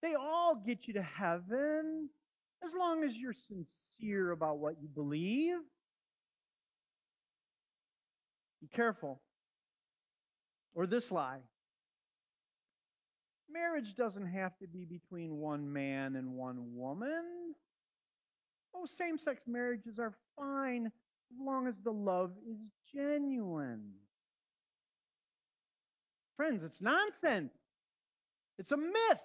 They 0.02 0.14
all 0.14 0.62
get 0.64 0.86
you 0.86 0.94
to 0.94 1.02
heaven 1.02 2.08
as 2.64 2.72
long 2.78 3.02
as 3.02 3.16
you're 3.16 3.34
sincere 3.34 4.30
about 4.30 4.58
what 4.58 4.76
you 4.80 4.86
believe. 4.86 5.58
Careful. 8.74 9.20
Or 10.74 10.86
this 10.86 11.10
lie 11.10 11.40
marriage 13.52 13.94
doesn't 13.94 14.26
have 14.26 14.56
to 14.58 14.66
be 14.66 14.84
between 14.84 15.36
one 15.36 15.72
man 15.72 16.16
and 16.16 16.32
one 16.34 16.74
woman. 16.74 17.54
Oh, 18.74 18.86
same 18.86 19.18
sex 19.18 19.42
marriages 19.46 19.98
are 19.98 20.14
fine 20.36 20.86
as 20.86 21.38
long 21.40 21.66
as 21.66 21.78
the 21.78 21.90
love 21.90 22.32
is 22.48 22.58
genuine. 22.94 23.90
Friends, 26.36 26.62
it's 26.62 26.80
nonsense. 26.80 27.52
It's 28.58 28.72
a 28.72 28.76
myth. 28.76 29.20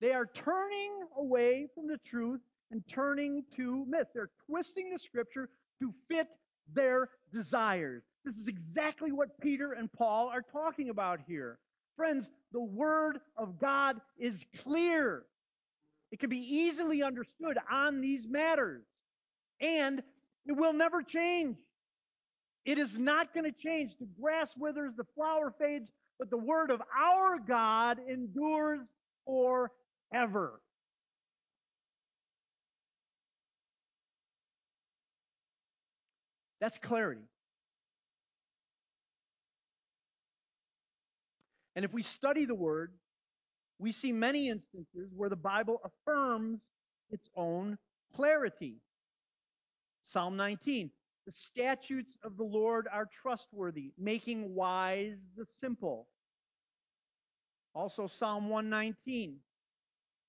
They 0.00 0.12
are 0.12 0.26
turning 0.26 0.92
away 1.16 1.68
from 1.74 1.86
the 1.86 1.98
truth 2.04 2.40
and 2.70 2.82
turning 2.88 3.44
to 3.56 3.86
myth. 3.88 4.08
They're 4.14 4.30
twisting 4.48 4.90
the 4.92 4.98
scripture 4.98 5.48
to 5.80 5.94
fit 6.08 6.28
their 6.72 7.08
desires. 7.32 8.02
This 8.26 8.34
is 8.38 8.48
exactly 8.48 9.12
what 9.12 9.40
Peter 9.40 9.72
and 9.72 9.90
Paul 9.92 10.28
are 10.28 10.42
talking 10.42 10.90
about 10.90 11.20
here. 11.28 11.58
Friends, 11.94 12.28
the 12.52 12.60
Word 12.60 13.20
of 13.36 13.60
God 13.60 14.00
is 14.18 14.34
clear. 14.64 15.22
It 16.10 16.18
can 16.18 16.28
be 16.28 16.38
easily 16.38 17.04
understood 17.04 17.56
on 17.70 18.00
these 18.00 18.26
matters. 18.26 18.82
And 19.60 20.02
it 20.44 20.52
will 20.56 20.72
never 20.72 21.02
change. 21.02 21.56
It 22.64 22.78
is 22.78 22.98
not 22.98 23.32
going 23.32 23.44
to 23.44 23.56
change. 23.56 23.92
The 24.00 24.08
grass 24.20 24.52
withers, 24.58 24.94
the 24.96 25.06
flower 25.14 25.54
fades, 25.56 25.88
but 26.18 26.28
the 26.28 26.36
Word 26.36 26.72
of 26.72 26.82
our 26.98 27.38
God 27.38 27.98
endures 28.10 28.80
forever. 29.24 30.60
That's 36.60 36.78
clarity. 36.78 37.20
And 41.76 41.84
if 41.84 41.92
we 41.92 42.02
study 42.02 42.46
the 42.46 42.54
word, 42.54 42.92
we 43.78 43.92
see 43.92 44.10
many 44.10 44.48
instances 44.48 45.12
where 45.14 45.28
the 45.28 45.36
Bible 45.36 45.80
affirms 45.84 46.62
its 47.10 47.28
own 47.36 47.76
clarity. 48.14 48.80
Psalm 50.04 50.36
19 50.38 50.90
The 51.26 51.32
statutes 51.32 52.16
of 52.24 52.38
the 52.38 52.44
Lord 52.44 52.88
are 52.90 53.06
trustworthy, 53.22 53.92
making 53.98 54.54
wise 54.54 55.18
the 55.36 55.44
simple. 55.50 56.08
Also, 57.74 58.06
Psalm 58.06 58.48
119 58.48 59.36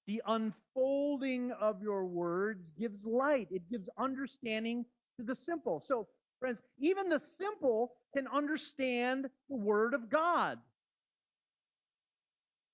The 0.05 0.21
unfolding 0.27 1.51
of 1.53 1.81
your 1.81 2.05
words 2.05 2.71
gives 2.77 3.05
light, 3.05 3.47
it 3.51 3.69
gives 3.69 3.87
understanding 3.97 4.85
to 5.17 5.23
the 5.23 5.35
simple. 5.35 5.81
So, 5.85 6.09
friends, 6.41 6.61
even 6.77 7.07
the 7.07 7.19
simple 7.19 7.93
can 8.13 8.27
understand 8.27 9.29
the 9.49 9.55
Word 9.55 9.93
of 9.93 10.09
God. 10.09 10.59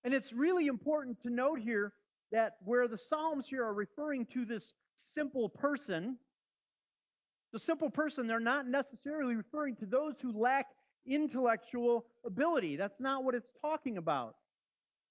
And 0.03 0.13
it's 0.13 0.33
really 0.33 0.67
important 0.67 1.22
to 1.24 1.29
note 1.29 1.60
here 1.60 1.93
that 2.31 2.53
where 2.63 2.88
the 2.88 2.98
Psalms 2.98 3.48
here 3.48 3.63
are 3.63 3.74
referring 3.74 4.25
to 4.33 4.45
this 4.45 4.74
simple 4.95 5.50
person, 5.50 6.17
The 7.53 7.60
simple 7.60 7.91
person, 7.91 8.25
they're 8.25 8.39
not 8.39 8.67
necessarily 8.67 9.36
referring 9.36 9.75
to 9.75 9.86
those 9.86 10.19
who 10.19 10.31
lack 10.31 10.65
intellectual 11.05 12.05
ability. 12.25 12.77
That's 12.77 13.00
not 13.00 13.24
what 13.24 13.36
it's 13.36 13.53
talking 13.62 13.98
about. 13.98 14.36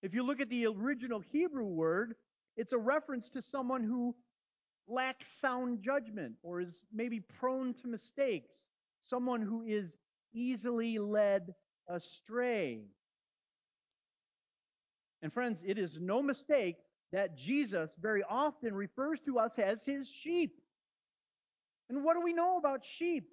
If 0.02 0.12
you 0.12 0.24
look 0.24 0.40
at 0.40 0.50
the 0.50 0.66
original 0.66 1.20
Hebrew 1.20 1.66
word, 1.66 2.16
it's 2.56 2.72
a 2.72 2.78
reference 2.78 3.30
to 3.30 3.42
someone 3.42 3.84
who 3.84 4.16
lacks 4.88 5.28
sound 5.40 5.84
judgment 5.84 6.34
or 6.42 6.60
is 6.60 6.82
maybe 6.92 7.20
prone 7.20 7.74
to 7.74 7.86
mistakes, 7.86 8.66
someone 9.04 9.40
who 9.40 9.62
is 9.62 9.96
easily 10.34 10.98
led 10.98 11.54
astray. 11.88 12.80
And 15.22 15.32
friends, 15.32 15.62
it 15.64 15.78
is 15.78 15.98
no 16.00 16.22
mistake 16.22 16.76
that 17.12 17.36
Jesus 17.36 17.94
very 18.00 18.22
often 18.28 18.74
refers 18.74 19.20
to 19.20 19.38
us 19.38 19.58
as 19.58 19.84
his 19.84 20.08
sheep. 20.08 20.60
And 21.88 22.04
what 22.04 22.14
do 22.14 22.22
we 22.22 22.32
know 22.32 22.58
about 22.58 22.84
sheep? 22.84 23.32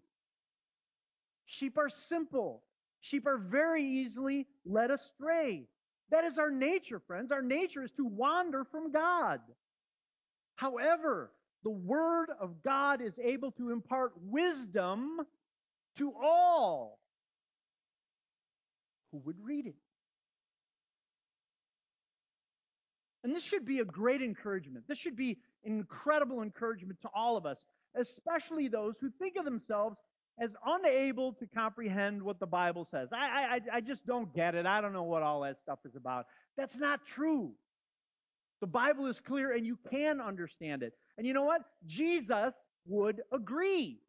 Sheep 1.46 1.78
are 1.78 1.90
simple. 1.90 2.62
Sheep 3.02 3.26
are 3.26 3.38
very 3.38 3.84
easily 3.84 4.46
led 4.66 4.92
astray. 4.92 5.66
That 6.12 6.26
is 6.26 6.38
our 6.38 6.52
nature, 6.52 7.00
friends. 7.00 7.32
Our 7.32 7.42
nature 7.42 7.84
is 7.84 7.92
to 7.94 8.06
wander 8.06 8.66
from 8.66 8.92
God. 8.92 9.40
However, 10.56 11.32
the 11.64 11.72
Word 11.72 12.30
of 12.40 12.62
God 12.64 13.02
is 13.02 13.18
able 13.18 13.52
to 13.54 13.72
impart 13.72 14.12
wisdom 14.22 15.20
to 15.98 16.14
all 16.22 17.00
who 19.12 19.20
would 19.20 19.38
read 19.42 19.68
it. 19.68 19.76
And 23.30 23.36
this 23.36 23.44
should 23.44 23.64
be 23.64 23.78
a 23.78 23.86
great 23.86 24.24
encouragement. 24.24 24.86
This 24.88 24.98
should 24.98 25.16
be 25.16 25.38
incredible 25.64 26.42
encouragement 26.42 27.00
to 27.04 27.10
all 27.14 27.38
of 27.38 27.46
us, 27.46 27.60
especially 27.96 28.68
those 28.68 28.96
who 29.00 29.12
think 29.20 29.36
of 29.38 29.46
themselves 29.46 29.98
as 30.42 30.50
unable 30.66 31.34
to 31.34 31.46
comprehend 31.46 32.24
what 32.24 32.40
the 32.40 32.48
Bible 32.48 32.88
says. 32.90 33.10
I, 33.14 33.60
I, 33.72 33.78
I 33.78 33.82
just 33.82 34.08
don't 34.08 34.34
get 34.34 34.56
it. 34.56 34.66
I 34.66 34.82
don't 34.82 34.94
know 34.94 35.04
what 35.04 35.22
all 35.22 35.42
that 35.42 35.60
stuff 35.62 35.78
is 35.86 35.96
about. 35.96 36.26
That's 36.58 36.80
not 36.80 37.06
true. 37.06 37.52
The 38.62 38.68
Bible 38.68 39.06
is 39.06 39.20
clear 39.20 39.52
and 39.54 39.64
you 39.64 39.78
can 39.92 40.22
understand 40.22 40.82
it. 40.82 40.94
And 41.20 41.28
you 41.28 41.36
know 41.36 41.44
what? 41.44 41.62
Jesus 41.86 42.56
would 42.88 43.22
agree. 43.32 44.00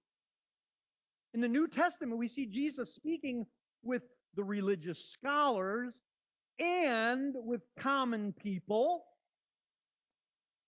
In 1.35 1.43
the 1.43 1.49
New 1.49 1.69
Testament, 1.69 2.17
we 2.17 2.29
see 2.29 2.47
Jesus 2.47 2.95
speaking 2.95 3.45
with 3.83 4.00
the 4.35 4.45
religious 4.45 5.05
scholars 5.05 6.00
and 6.61 7.35
with 7.35 7.62
common 7.79 8.33
people. 8.33 9.05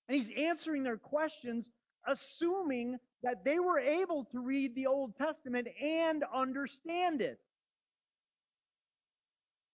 And 0.09 0.17
he's 0.17 0.31
answering 0.37 0.83
their 0.83 0.97
questions, 0.97 1.67
assuming 2.07 2.97
that 3.23 3.45
they 3.45 3.59
were 3.59 3.79
able 3.79 4.25
to 4.33 4.41
read 4.41 4.75
the 4.75 4.87
Old 4.87 5.17
Testament 5.17 5.69
and 5.81 6.25
understand 6.35 7.21
it. 7.21 7.39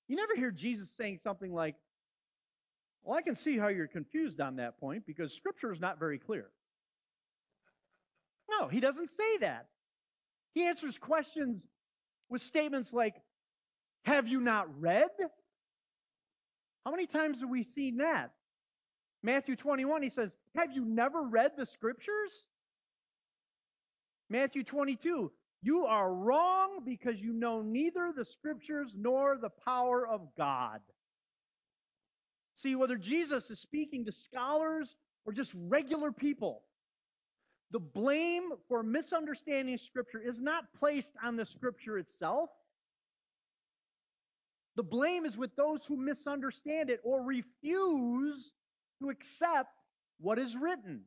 You 0.08 0.16
never 0.16 0.34
hear 0.36 0.50
Jesus 0.50 0.90
saying 0.90 1.18
something 1.18 1.52
like, 1.52 1.76
Well, 3.02 3.16
I 3.16 3.22
can 3.22 3.36
see 3.36 3.56
how 3.56 3.68
you're 3.68 3.86
confused 3.86 4.40
on 4.40 4.56
that 4.56 4.80
point 4.80 5.06
because 5.06 5.32
Scripture 5.32 5.72
is 5.72 5.80
not 5.80 5.98
very 5.98 6.18
clear. 6.18 6.48
No, 8.50 8.68
he 8.68 8.80
doesn't 8.80 9.10
say 9.10 9.38
that. 9.38 9.66
He 10.54 10.64
answers 10.64 10.98
questions 10.98 11.66
with 12.28 12.42
statements 12.42 12.92
like, 12.92 13.14
Have 14.04 14.26
you 14.26 14.40
not 14.40 14.80
read? 14.80 15.10
How 16.88 16.92
many 16.92 17.06
times 17.06 17.42
have 17.42 17.50
we 17.50 17.64
seen 17.64 17.98
that? 17.98 18.30
Matthew 19.22 19.56
21, 19.56 20.02
he 20.02 20.08
says, 20.08 20.34
Have 20.56 20.72
you 20.72 20.86
never 20.86 21.20
read 21.20 21.50
the 21.54 21.66
scriptures? 21.66 22.46
Matthew 24.30 24.64
22, 24.64 25.30
you 25.60 25.84
are 25.84 26.10
wrong 26.10 26.80
because 26.86 27.20
you 27.20 27.34
know 27.34 27.60
neither 27.60 28.10
the 28.16 28.24
scriptures 28.24 28.94
nor 28.96 29.36
the 29.36 29.50
power 29.50 30.08
of 30.08 30.34
God. 30.38 30.80
See, 32.56 32.74
whether 32.74 32.96
Jesus 32.96 33.50
is 33.50 33.60
speaking 33.60 34.06
to 34.06 34.12
scholars 34.12 34.96
or 35.26 35.34
just 35.34 35.52
regular 35.54 36.10
people, 36.10 36.62
the 37.70 37.80
blame 37.80 38.48
for 38.66 38.82
misunderstanding 38.82 39.76
scripture 39.76 40.22
is 40.26 40.40
not 40.40 40.64
placed 40.78 41.12
on 41.22 41.36
the 41.36 41.44
scripture 41.44 41.98
itself. 41.98 42.48
The 44.78 44.84
blame 44.84 45.26
is 45.26 45.36
with 45.36 45.56
those 45.56 45.84
who 45.84 45.96
misunderstand 45.96 46.88
it 46.88 47.00
or 47.02 47.20
refuse 47.20 48.52
to 49.02 49.10
accept 49.10 49.74
what 50.20 50.38
is 50.38 50.54
written. 50.54 51.00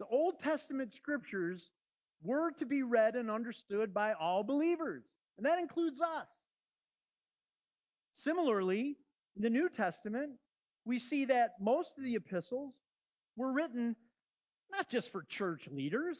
The 0.00 0.06
Old 0.06 0.40
Testament 0.40 0.92
scriptures 0.92 1.70
were 2.20 2.50
to 2.58 2.66
be 2.66 2.82
read 2.82 3.14
and 3.14 3.30
understood 3.30 3.94
by 3.94 4.14
all 4.14 4.42
believers, 4.42 5.04
and 5.36 5.46
that 5.46 5.60
includes 5.60 6.00
us. 6.00 6.26
Similarly, 8.16 8.96
in 9.36 9.42
the 9.42 9.50
New 9.50 9.68
Testament, 9.68 10.32
we 10.84 10.98
see 10.98 11.26
that 11.26 11.60
most 11.60 11.92
of 11.96 12.02
the 12.02 12.16
epistles 12.16 12.74
were 13.36 13.52
written 13.52 13.94
not 14.72 14.90
just 14.90 15.12
for 15.12 15.22
church 15.22 15.68
leaders. 15.70 16.18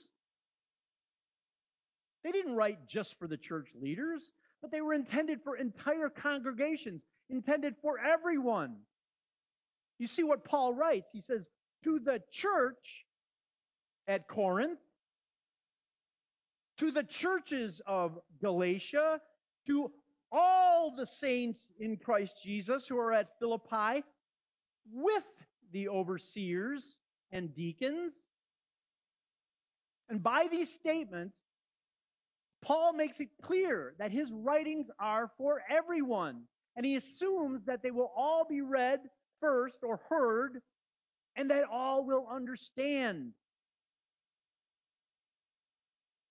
They 2.23 2.31
didn't 2.31 2.55
write 2.55 2.87
just 2.87 3.19
for 3.19 3.27
the 3.27 3.37
church 3.37 3.71
leaders 3.75 4.23
but 4.61 4.71
they 4.71 4.81
were 4.81 4.95
intended 4.95 5.41
for 5.43 5.57
entire 5.57 6.09
congregations, 6.09 7.03
intended 7.31 7.75
for 7.83 7.99
everyone. 7.99 8.77
You 9.99 10.07
see 10.07 10.23
what 10.23 10.45
Paul 10.45 10.75
writes? 10.75 11.11
He 11.13 11.21
says, 11.21 11.43
To 11.85 11.99
the 11.99 12.23
church 12.33 13.05
at 14.07 14.29
Corinth, 14.29 14.79
to 16.79 16.91
the 16.91 17.03
churches 17.03 17.81
of 17.87 18.19
Galatia, 18.41 19.21
to 19.67 19.91
all 20.31 20.95
the 20.97 21.07
saints 21.07 21.73
in 21.81 21.97
Christ 21.97 22.35
Jesus 22.43 22.87
who 22.87 22.99
are 22.99 23.13
at 23.13 23.39
Philippi, 23.39 24.05
with 24.93 25.25
the 25.73 25.89
overseers 25.89 26.97
and 27.33 27.55
deacons. 27.55 28.15
And 30.09 30.23
by 30.23 30.49
these 30.51 30.73
statements, 30.73 31.37
Paul 32.63 32.93
makes 32.93 33.21
it 33.21 33.29
clear 33.43 33.95
that 33.99 34.11
his 34.11 34.31
writings 34.33 34.87
are 34.99 35.31
for 35.39 35.63
everyone, 35.71 36.43
and 36.77 36.85
he 36.85 36.97
assumes 36.97 37.65
that 37.67 37.83
they 37.83 37.91
will 37.91 38.13
all 38.17 38.47
be 38.49 38.61
read 38.61 39.01
first 39.41 39.79
or 39.83 40.01
heard, 40.09 40.61
and 41.37 41.51
that 41.51 41.65
all 41.71 42.05
will 42.05 42.27
understand. 42.31 43.33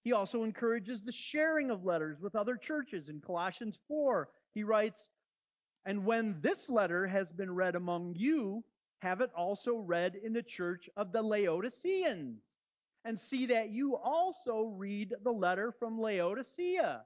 He 0.03 0.13
also 0.13 0.43
encourages 0.43 1.01
the 1.01 1.11
sharing 1.11 1.69
of 1.69 1.83
letters 1.83 2.19
with 2.21 2.35
other 2.35 2.55
churches. 2.55 3.09
In 3.09 3.19
Colossians 3.19 3.77
4, 3.87 4.29
he 4.53 4.63
writes, 4.63 5.09
And 5.85 6.05
when 6.05 6.39
this 6.41 6.69
letter 6.69 7.07
has 7.07 7.31
been 7.31 7.53
read 7.53 7.75
among 7.75 8.15
you, 8.15 8.63
have 8.99 9.21
it 9.21 9.31
also 9.35 9.75
read 9.75 10.15
in 10.15 10.33
the 10.33 10.43
church 10.43 10.89
of 10.95 11.11
the 11.11 11.21
Laodiceans 11.21 12.41
and 13.05 13.19
see 13.19 13.47
that 13.47 13.69
you 13.69 13.95
also 13.95 14.73
read 14.75 15.13
the 15.23 15.31
letter 15.31 15.73
from 15.79 15.99
Laodicea. 15.99 17.01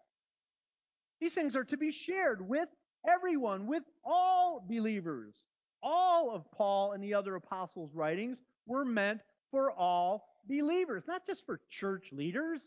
These 1.20 1.34
things 1.34 1.56
are 1.56 1.64
to 1.66 1.78
be 1.78 1.92
shared 1.92 2.48
with 2.48 2.70
everyone, 3.08 3.68
with 3.68 3.84
all 4.04 4.66
believers. 4.68 5.36
All 5.84 6.32
of 6.32 6.52
Paul 6.52 6.94
and 6.94 7.04
the 7.04 7.14
other 7.14 7.36
apostles' 7.36 7.94
writings 7.94 8.38
were 8.66 8.86
meant 8.86 9.22
for 9.52 9.72
all 9.72 10.28
believers, 10.48 11.04
not 11.08 11.26
just 11.26 11.46
for 11.46 11.60
church 11.70 12.10
leaders. 12.12 12.62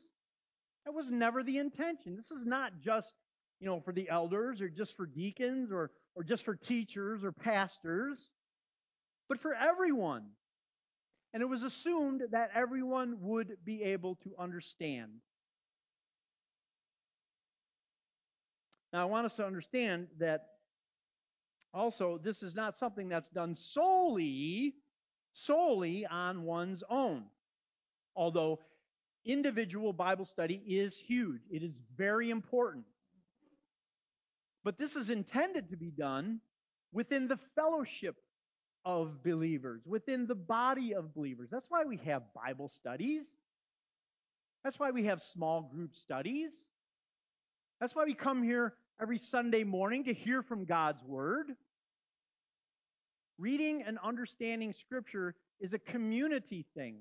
That 0.85 0.93
was 0.93 1.11
never 1.11 1.43
the 1.43 1.59
intention. 1.59 2.17
This 2.17 2.31
is 2.31 2.45
not 2.45 2.73
just, 2.81 3.13
you 3.61 3.67
know, 3.67 3.81
for 3.81 3.93
the 3.93 4.09
elders 4.09 4.61
or 4.61 4.69
just 4.69 4.97
for 4.97 5.07
deacons 5.07 5.73
or, 5.73 5.91
or 6.15 6.23
just 6.23 6.45
for 6.45 6.55
teachers 6.55 7.25
or 7.25 7.33
pastors, 7.33 8.19
but 9.29 9.41
for 9.41 9.55
everyone 9.55 10.25
and 11.35 11.43
it 11.43 11.47
was 11.47 11.65
assumed 11.65 12.23
that 12.31 12.53
everyone 12.55 13.17
would 13.21 13.57
be 13.65 13.83
able 13.83 14.15
to 14.23 14.31
understand. 14.39 15.11
Now, 18.93 19.03
I 19.03 19.05
want 19.07 19.27
us 19.27 19.35
to 19.37 19.45
understand 19.45 20.07
that 20.21 20.47
also 21.75 22.19
this 22.23 22.43
is 22.45 22.55
not 22.55 22.79
something 22.79 23.09
that's 23.09 23.29
done 23.29 23.57
solely 23.57 24.75
solely 25.35 26.07
on 26.07 26.45
one's 26.45 26.83
own. 26.89 27.25
Although 28.17 28.61
individual 29.27 29.93
Bible 29.93 30.25
study 30.25 30.63
is 30.67 30.97
huge, 30.97 31.43
it 31.51 31.63
is 31.63 31.81
very 31.97 32.31
important. 32.31 32.85
But 34.63 34.79
this 34.79 34.97
is 34.97 35.11
intended 35.11 35.71
to 35.71 35.77
be 35.77 35.91
done 35.91 36.41
within 36.93 37.27
the 37.27 37.39
fellowship 37.55 38.15
of 38.85 39.23
believers, 39.23 39.83
within 39.87 40.27
the 40.27 40.35
body 40.35 40.95
of 40.95 41.15
believers. 41.15 41.49
That's 41.51 41.71
why 41.71 41.85
we 41.85 41.97
have 42.05 42.23
Bible 42.35 42.69
studies. 42.69 43.25
That's 44.63 44.79
why 44.79 44.91
we 44.91 45.05
have 45.05 45.23
small 45.23 45.63
group 45.63 45.95
studies. 45.95 46.53
That's 47.81 47.95
why 47.95 48.05
we 48.05 48.15
come 48.15 48.43
here 48.43 48.75
every 49.01 49.19
Sunday 49.19 49.65
morning 49.65 50.05
to 50.05 50.15
hear 50.15 50.43
from 50.43 50.65
God's 50.65 51.03
Word. 51.05 51.53
Reading 53.39 53.83
and 53.83 53.99
understanding 54.03 54.73
Scripture 54.73 55.35
is 55.61 55.75
a 55.75 55.79
community 55.79 56.65
thing. 56.75 56.99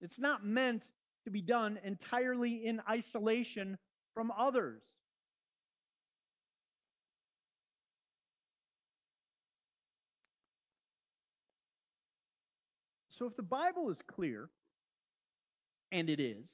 It's 0.00 0.18
not 0.18 0.44
meant 0.44 0.88
to 1.24 1.30
be 1.30 1.42
done 1.42 1.78
entirely 1.84 2.66
in 2.66 2.80
isolation 2.88 3.78
from 4.14 4.32
others. 4.36 4.82
So 13.12 13.26
if 13.26 13.36
the 13.36 13.42
Bible 13.42 13.90
is 13.90 14.00
clear, 14.10 14.48
and 15.92 16.08
it 16.08 16.18
is, 16.18 16.48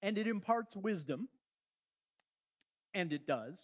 and 0.00 0.16
it 0.16 0.28
imparts 0.28 0.76
wisdom, 0.76 1.28
and 2.94 3.12
it 3.12 3.26
does, 3.26 3.58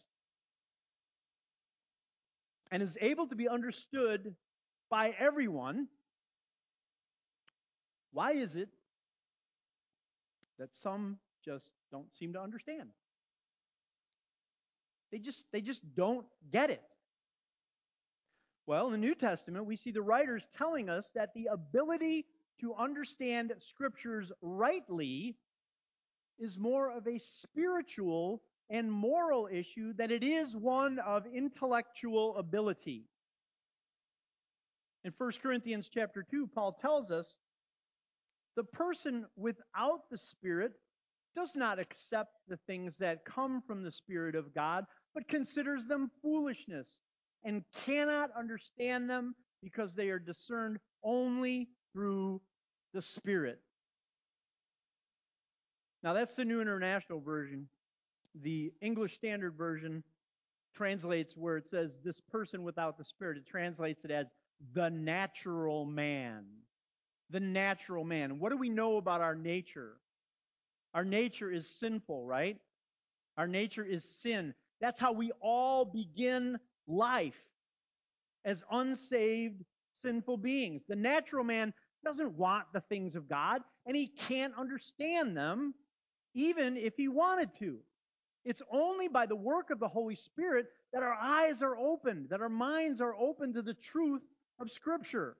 and 2.72 2.82
is 2.82 2.98
able 3.00 3.28
to 3.28 3.36
be 3.36 3.48
understood 3.48 4.34
by 4.90 5.14
everyone, 5.16 5.86
why 8.10 8.32
is 8.32 8.56
it 8.56 8.68
that 10.58 10.74
some 10.74 11.18
just 11.44 11.70
don't 11.92 12.12
seem 12.16 12.32
to 12.32 12.40
understand? 12.40 12.88
They 15.12 15.18
just 15.18 15.44
they 15.52 15.60
just 15.60 15.82
don't 15.94 16.26
get 16.50 16.70
it. 16.70 16.82
Well, 18.68 18.84
in 18.88 18.92
the 18.92 18.98
New 18.98 19.14
Testament, 19.14 19.64
we 19.64 19.76
see 19.76 19.92
the 19.92 20.02
writers 20.02 20.46
telling 20.58 20.90
us 20.90 21.10
that 21.14 21.32
the 21.32 21.46
ability 21.50 22.26
to 22.60 22.74
understand 22.74 23.54
scriptures 23.60 24.30
rightly 24.42 25.38
is 26.38 26.58
more 26.58 26.90
of 26.92 27.06
a 27.08 27.18
spiritual 27.18 28.42
and 28.68 28.92
moral 28.92 29.48
issue 29.50 29.94
than 29.94 30.10
it 30.10 30.22
is 30.22 30.54
one 30.54 30.98
of 30.98 31.24
intellectual 31.34 32.36
ability. 32.36 33.06
In 35.02 35.14
1 35.16 35.30
Corinthians 35.42 35.88
chapter 35.90 36.22
2, 36.30 36.48
Paul 36.48 36.74
tells 36.78 37.10
us 37.10 37.36
the 38.54 38.64
person 38.64 39.24
without 39.34 40.10
the 40.10 40.18
Spirit 40.18 40.72
does 41.34 41.56
not 41.56 41.78
accept 41.78 42.34
the 42.48 42.58
things 42.66 42.98
that 42.98 43.24
come 43.24 43.62
from 43.66 43.82
the 43.82 43.92
Spirit 43.92 44.34
of 44.34 44.54
God, 44.54 44.84
but 45.14 45.26
considers 45.26 45.86
them 45.86 46.10
foolishness 46.20 46.86
and 47.44 47.62
cannot 47.84 48.30
understand 48.36 49.08
them 49.08 49.34
because 49.62 49.94
they 49.94 50.08
are 50.08 50.18
discerned 50.18 50.78
only 51.02 51.68
through 51.92 52.40
the 52.94 53.02
Spirit. 53.02 53.58
Now, 56.02 56.12
that's 56.12 56.34
the 56.34 56.44
New 56.44 56.60
International 56.60 57.20
Version. 57.20 57.68
The 58.42 58.72
English 58.80 59.14
Standard 59.14 59.56
Version 59.56 60.04
translates 60.74 61.36
where 61.36 61.56
it 61.56 61.68
says 61.68 61.98
this 62.04 62.20
person 62.30 62.62
without 62.62 62.98
the 62.98 63.04
Spirit, 63.04 63.38
it 63.38 63.46
translates 63.46 64.04
it 64.04 64.10
as 64.10 64.26
the 64.74 64.90
natural 64.90 65.84
man. 65.84 66.44
The 67.30 67.40
natural 67.40 68.04
man. 68.04 68.38
What 68.38 68.50
do 68.50 68.56
we 68.56 68.68
know 68.68 68.96
about 68.96 69.20
our 69.20 69.34
nature? 69.34 69.96
Our 70.94 71.04
nature 71.04 71.50
is 71.50 71.68
sinful, 71.68 72.24
right? 72.24 72.56
Our 73.36 73.46
nature 73.46 73.84
is 73.84 74.04
sin. 74.04 74.54
That's 74.80 75.00
how 75.00 75.12
we 75.12 75.32
all 75.40 75.84
begin 75.84 76.58
life 76.88 77.38
as 78.44 78.64
unsaved, 78.70 79.62
sinful 79.94 80.38
beings. 80.38 80.82
The 80.88 80.96
natural 80.96 81.44
man 81.44 81.72
doesn't 82.04 82.32
want 82.32 82.64
the 82.72 82.80
things 82.80 83.14
of 83.14 83.28
God, 83.28 83.62
and 83.86 83.96
he 83.96 84.10
can't 84.28 84.54
understand 84.58 85.36
them, 85.36 85.74
even 86.34 86.76
if 86.76 86.94
he 86.96 87.08
wanted 87.08 87.50
to. 87.58 87.78
It's 88.44 88.62
only 88.72 89.08
by 89.08 89.26
the 89.26 89.36
work 89.36 89.70
of 89.70 89.80
the 89.80 89.88
Holy 89.88 90.14
Spirit 90.14 90.66
that 90.92 91.02
our 91.02 91.14
eyes 91.14 91.60
are 91.60 91.76
opened, 91.76 92.28
that 92.30 92.40
our 92.40 92.48
minds 92.48 93.00
are 93.00 93.14
open 93.14 93.52
to 93.54 93.62
the 93.62 93.74
truth 93.74 94.22
of 94.58 94.70
Scripture. 94.70 95.36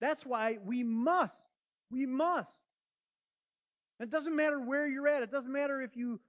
That's 0.00 0.26
why 0.26 0.58
we 0.64 0.82
must, 0.82 1.48
we 1.90 2.06
must. 2.06 2.50
It 4.00 4.10
doesn't 4.10 4.34
matter 4.34 4.58
where 4.58 4.88
you're 4.88 5.08
at. 5.08 5.22
It 5.22 5.30
doesn't 5.30 5.52
matter 5.52 5.82
if 5.82 5.94
you 5.94 6.20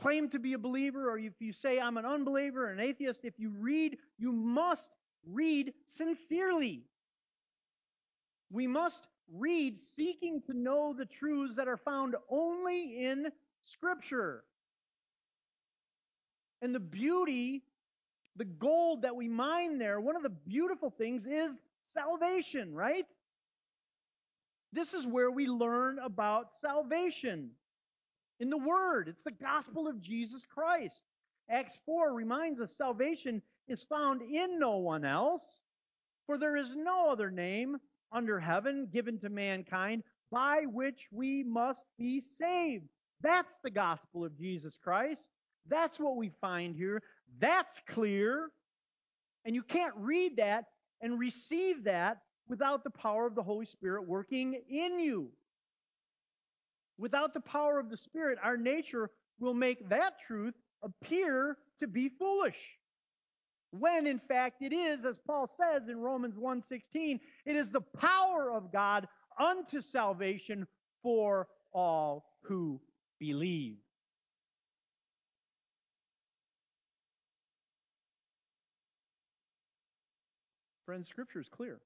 claim 0.00 0.28
to 0.30 0.38
be 0.38 0.52
a 0.52 0.58
believer 0.58 1.10
or 1.10 1.18
if 1.18 1.34
you 1.40 1.52
say 1.52 1.78
I'm 1.80 1.96
an 1.96 2.04
unbeliever, 2.04 2.70
an 2.70 2.80
atheist. 2.80 3.20
If 3.24 3.34
you 3.38 3.50
read, 3.58 3.98
you 4.18 4.32
must 4.32 4.90
read 5.26 5.72
sincerely. 5.86 6.82
We 8.50 8.66
must 8.66 9.06
read 9.32 9.80
seeking 9.80 10.40
to 10.46 10.54
know 10.54 10.94
the 10.96 11.04
truths 11.06 11.56
that 11.56 11.68
are 11.68 11.76
found 11.76 12.16
only 12.30 13.04
in 13.04 13.26
Scripture. 13.64 14.44
And 16.62 16.74
the 16.74 16.80
beauty 16.80 17.62
the 18.38 18.44
gold 18.44 19.02
that 19.02 19.16
we 19.16 19.28
mine 19.28 19.78
there, 19.78 20.00
one 20.00 20.16
of 20.16 20.22
the 20.22 20.28
beautiful 20.28 20.90
things 20.90 21.26
is 21.26 21.50
salvation, 21.92 22.72
right? 22.72 23.04
This 24.72 24.94
is 24.94 25.06
where 25.06 25.30
we 25.30 25.48
learn 25.48 25.98
about 25.98 26.50
salvation 26.60 27.50
in 28.40 28.50
the 28.50 28.58
Word. 28.58 29.08
It's 29.08 29.22
the 29.22 29.30
gospel 29.30 29.88
of 29.88 30.00
Jesus 30.00 30.46
Christ. 30.46 31.02
Acts 31.50 31.78
4 31.86 32.12
reminds 32.12 32.60
us 32.60 32.76
salvation 32.76 33.42
is 33.68 33.84
found 33.84 34.22
in 34.22 34.58
no 34.58 34.76
one 34.76 35.04
else, 35.04 35.42
for 36.26 36.38
there 36.38 36.56
is 36.56 36.74
no 36.74 37.10
other 37.10 37.30
name 37.30 37.76
under 38.12 38.38
heaven 38.38 38.88
given 38.92 39.18
to 39.20 39.28
mankind 39.28 40.02
by 40.30 40.62
which 40.70 41.06
we 41.10 41.42
must 41.42 41.84
be 41.98 42.22
saved. 42.38 42.88
That's 43.22 43.52
the 43.64 43.70
gospel 43.70 44.24
of 44.24 44.38
Jesus 44.38 44.78
Christ. 44.82 45.30
That's 45.68 45.98
what 45.98 46.16
we 46.16 46.30
find 46.40 46.76
here. 46.76 47.02
That's 47.40 47.80
clear. 47.88 48.50
And 49.44 49.54
you 49.54 49.62
can't 49.62 49.94
read 49.96 50.36
that 50.36 50.64
and 51.00 51.18
receive 51.18 51.84
that 51.84 52.18
without 52.48 52.84
the 52.84 52.90
power 52.90 53.26
of 53.26 53.34
the 53.34 53.42
Holy 53.42 53.66
Spirit 53.66 54.06
working 54.06 54.60
in 54.68 54.98
you. 54.98 55.30
Without 56.98 57.32
the 57.32 57.40
power 57.40 57.78
of 57.78 57.90
the 57.90 57.96
Spirit, 57.96 58.38
our 58.42 58.56
nature 58.56 59.10
will 59.38 59.54
make 59.54 59.88
that 59.88 60.14
truth 60.26 60.54
appear 60.82 61.56
to 61.80 61.86
be 61.86 62.08
foolish. 62.08 62.58
When 63.70 64.06
in 64.06 64.18
fact 64.18 64.62
it 64.62 64.72
is, 64.72 65.04
as 65.04 65.16
Paul 65.26 65.48
says 65.56 65.88
in 65.88 65.98
Romans 65.98 66.36
1:16, 66.36 67.20
it 67.44 67.56
is 67.56 67.70
the 67.70 67.80
power 67.80 68.50
of 68.50 68.72
God 68.72 69.06
unto 69.38 69.80
salvation 69.80 70.66
for 71.02 71.48
all 71.72 72.24
who 72.42 72.80
believe. 73.20 73.78
Friends, 80.86 81.06
Scripture 81.08 81.40
is 81.40 81.48
clear. 81.50 81.78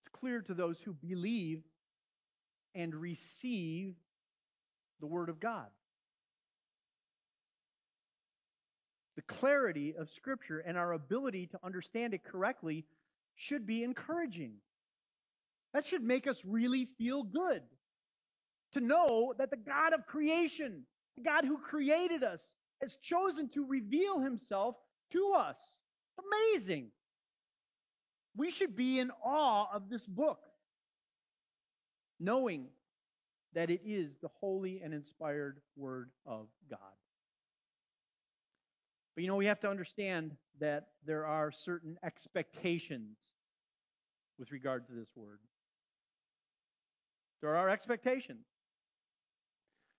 It's 0.00 0.08
clear 0.08 0.42
to 0.42 0.54
those 0.54 0.80
who 0.80 0.92
believe 0.92 1.62
and 2.74 2.94
receive 2.94 3.94
the 5.00 5.06
Word 5.06 5.28
of 5.28 5.40
God. 5.40 5.66
The 9.16 9.22
clarity 9.22 9.94
of 9.98 10.08
Scripture 10.10 10.60
and 10.60 10.78
our 10.78 10.92
ability 10.92 11.48
to 11.48 11.58
understand 11.62 12.14
it 12.14 12.24
correctly 12.24 12.84
should 13.36 13.66
be 13.66 13.82
encouraging. 13.82 14.54
That 15.74 15.86
should 15.86 16.02
make 16.02 16.26
us 16.26 16.40
really 16.44 16.88
feel 16.98 17.22
good 17.22 17.62
to 18.72 18.80
know 18.80 19.34
that 19.38 19.50
the 19.50 19.56
God 19.56 19.92
of 19.92 20.06
creation, 20.06 20.84
the 21.16 21.22
God 21.22 21.44
who 21.44 21.58
created 21.58 22.24
us, 22.24 22.54
has 22.80 22.96
chosen 22.96 23.48
to 23.50 23.66
reveal 23.66 24.18
himself 24.18 24.76
to 25.12 25.32
us. 25.36 25.56
Amazing. 26.18 26.88
We 28.36 28.50
should 28.50 28.74
be 28.74 28.98
in 28.98 29.10
awe 29.24 29.66
of 29.72 29.88
this 29.90 30.06
book, 30.06 30.40
knowing 32.20 32.66
that 33.54 33.70
it 33.70 33.82
is 33.84 34.16
the 34.22 34.30
holy 34.40 34.80
and 34.82 34.94
inspired 34.94 35.58
Word 35.76 36.10
of 36.26 36.46
God. 36.70 36.78
But 39.14 39.22
you 39.22 39.28
know, 39.28 39.36
we 39.36 39.46
have 39.46 39.60
to 39.60 39.68
understand 39.68 40.36
that 40.60 40.88
there 41.06 41.26
are 41.26 41.52
certain 41.52 41.98
expectations 42.02 43.16
with 44.38 44.50
regard 44.52 44.86
to 44.86 44.92
this 44.92 45.08
Word. 45.14 45.40
There 47.42 47.56
are 47.56 47.68
expectations. 47.68 48.46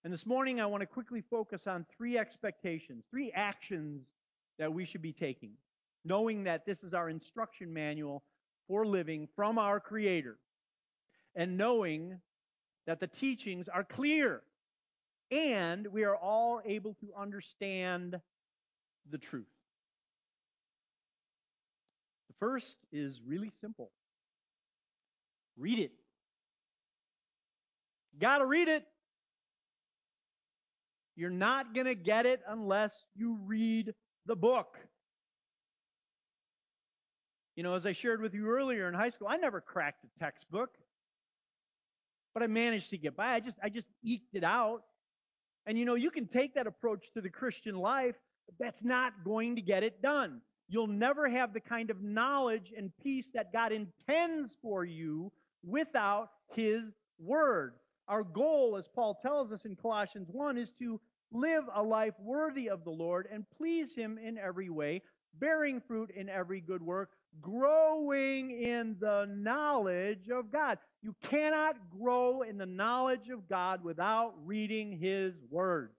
And 0.04 0.12
this 0.12 0.26
morning, 0.26 0.60
I 0.60 0.65
want 0.65 0.82
to 0.82 0.88
quickly 0.88 1.21
focus 1.30 1.67
on 1.67 1.86
three 1.95 2.17
expectations, 2.17 3.04
three 3.10 3.32
actions 3.34 4.10
that 4.60 4.73
we 4.73 4.86
should 4.86 5.02
be 5.02 5.13
taking 5.13 5.52
knowing 6.06 6.43
that 6.43 6.65
this 6.65 6.84
is 6.84 6.93
our 6.93 7.10
instruction 7.10 7.73
manual 7.73 8.23
for 8.67 8.86
living 8.86 9.28
from 9.36 9.58
our 9.58 9.80
Creator, 9.80 10.38
and 11.36 11.58
knowing 11.58 12.19
that 12.86 13.00
the 13.00 13.08
teachings 13.08 13.67
are 13.67 13.84
clear 13.84 14.41
and 15.32 15.88
we 15.88 16.04
are 16.04 16.15
all 16.15 16.62
able 16.65 16.96
to 16.96 17.08
understand 17.17 18.19
the 19.10 19.17
truth. 19.17 19.46
The 22.30 22.36
first 22.39 22.78
is 22.91 23.19
really 23.26 23.52
simple 23.62 23.91
read 25.58 25.80
it. 25.80 25.91
Got 28.19 28.39
to 28.39 28.46
read 28.46 28.67
it. 28.67 28.86
You're 31.15 31.30
not 31.30 31.74
going 31.74 31.86
to 31.86 31.96
get 31.96 32.26
it 32.26 32.41
unless 32.48 32.93
you 33.15 33.38
read 33.46 33.93
the 34.26 34.36
book. 34.36 34.78
You 37.56 37.62
know, 37.62 37.76
as 37.76 37.86
I 37.86 37.91
shared 37.91 38.19
with 38.22 38.34
you 38.34 38.48
earlier 38.48 38.88
in 38.88 38.96
high 38.96 39.10
school, 39.10 39.28
I 39.28 39.38
never 39.38 39.62
cracked 39.62 40.04
a 40.04 40.19
textbook, 40.19 40.72
but 42.34 42.43
I 42.43 42.48
managed 42.48 42.89
to 42.91 42.98
get 42.98 43.15
by. 43.15 43.34
I 43.34 43.39
just 43.39 43.58
I 43.63 43.69
just 43.69 43.88
eked 44.04 44.34
it 44.36 44.43
out. 44.43 44.82
And 45.65 45.78
you 45.78 45.86
know, 45.86 45.96
you 45.96 46.12
can 46.12 46.28
take 46.28 46.56
that 46.56 46.67
approach 46.67 47.06
to 47.13 47.22
the 47.22 47.30
Christian 47.30 47.76
life, 47.76 48.15
but 48.46 48.56
that's 48.60 48.84
not 48.84 49.24
going 49.24 49.56
to 49.56 49.62
get 49.62 49.84
it 49.84 50.02
done. 50.02 50.41
You'll 50.67 50.88
never 50.88 51.30
have 51.30 51.54
the 51.54 51.60
kind 51.60 51.89
of 51.89 52.02
knowledge 52.02 52.74
and 52.76 52.91
peace 53.02 53.30
that 53.34 53.54
God 53.54 53.72
intends 53.72 54.56
for 54.62 54.84
you 54.84 55.32
without 55.63 56.30
His 56.56 56.82
Word. 57.19 57.76
Our 58.08 58.24
goal, 58.24 58.76
as 58.78 58.88
Paul 58.93 59.19
tells 59.22 59.52
us 59.52 59.65
in 59.65 59.76
Colossians 59.76 60.28
1, 60.32 60.58
is 60.58 60.72
to 60.80 61.00
live 61.32 61.63
a 61.74 61.82
life 61.82 62.13
worthy 62.19 62.69
of 62.69 62.84
the 62.84 62.91
Lord 62.91 63.28
and 63.32 63.46
please 63.58 63.93
Him 63.96 64.17
in 64.17 64.38
every 64.38 64.69
way, 64.69 65.02
bearing 65.39 65.82
fruit 65.88 66.12
in 66.15 66.30
every 66.30 66.62
good 66.62 66.82
work, 66.82 67.12
growing 67.41 68.52
in 68.52 68.96
the 69.00 69.26
knowledge 69.30 70.30
of 70.30 70.52
God. 70.52 70.78
You 71.02 71.15
cannot 71.24 71.76
grow 72.00 72.43
in 72.43 72.58
the 72.58 72.65
knowledge 72.65 73.30
of 73.30 73.48
God 73.50 73.84
without 73.84 74.34
reading 74.46 74.98
His 75.00 75.34
Word. 75.50 75.91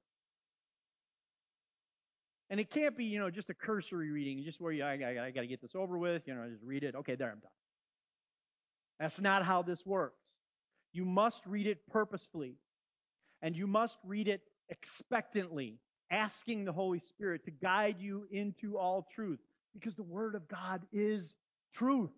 And 2.50 2.60
it 2.60 2.70
can't 2.70 2.96
be, 2.96 3.04
you 3.04 3.18
know, 3.18 3.30
just 3.30 3.50
a 3.50 3.54
cursory 3.54 4.10
reading, 4.10 4.44
just 4.44 4.60
where 4.60 4.72
you, 4.72 4.84
I, 4.84 4.92
I, 4.92 5.26
I 5.26 5.30
got 5.30 5.40
to 5.40 5.46
get 5.46 5.60
this 5.60 5.74
over 5.74 5.98
with, 5.98 6.22
you 6.26 6.34
know, 6.34 6.48
just 6.48 6.62
read 6.62 6.84
it. 6.84 6.94
Okay, 6.94 7.16
there, 7.16 7.30
I'm 7.30 7.40
done. 7.40 7.50
That's 9.00 9.20
not 9.20 9.44
how 9.44 9.62
this 9.62 9.84
works. 9.84 10.22
You 10.92 11.04
must 11.04 11.44
read 11.46 11.66
it 11.66 11.86
purposefully, 11.90 12.54
and 13.42 13.56
you 13.56 13.66
must 13.66 13.98
read 14.04 14.28
it 14.28 14.42
expectantly, 14.68 15.78
asking 16.10 16.64
the 16.64 16.72
Holy 16.72 17.00
Spirit 17.00 17.44
to 17.44 17.50
guide 17.50 17.96
you 17.98 18.26
into 18.30 18.78
all 18.78 19.06
truth, 19.14 19.40
because 19.72 19.94
the 19.94 20.02
Word 20.02 20.34
of 20.34 20.48
God 20.48 20.82
is 20.92 21.34
truth. 21.74 22.12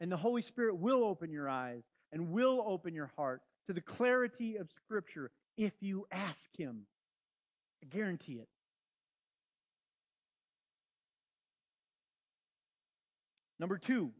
And 0.00 0.10
the 0.10 0.16
Holy 0.16 0.42
Spirit 0.42 0.76
will 0.76 1.04
open 1.04 1.30
your 1.30 1.48
eyes 1.48 1.82
and 2.12 2.30
will 2.30 2.64
open 2.66 2.94
your 2.94 3.10
heart 3.16 3.42
to 3.66 3.72
the 3.72 3.80
clarity 3.80 4.56
of 4.56 4.70
Scripture 4.70 5.30
if 5.56 5.72
you 5.80 6.06
ask 6.10 6.48
Him. 6.56 6.86
I 7.82 7.86
guarantee 7.86 8.34
it. 8.34 8.48
Number 13.58 13.76
two, 13.76 14.10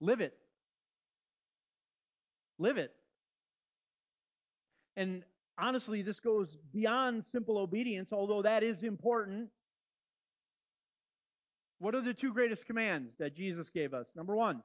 live 0.00 0.20
it. 0.20 0.36
Live 2.58 2.78
it. 2.78 2.92
And 4.96 5.22
honestly, 5.58 6.02
this 6.02 6.20
goes 6.20 6.56
beyond 6.72 7.26
simple 7.26 7.58
obedience, 7.58 8.12
although 8.12 8.42
that 8.42 8.62
is 8.62 8.82
important. 8.82 9.48
What 11.78 11.94
are 11.94 12.00
the 12.00 12.14
two 12.14 12.32
greatest 12.32 12.66
commands 12.66 13.16
that 13.18 13.36
Jesus 13.36 13.68
gave 13.70 13.92
us? 13.94 14.06
Number 14.14 14.34
one, 14.34 14.62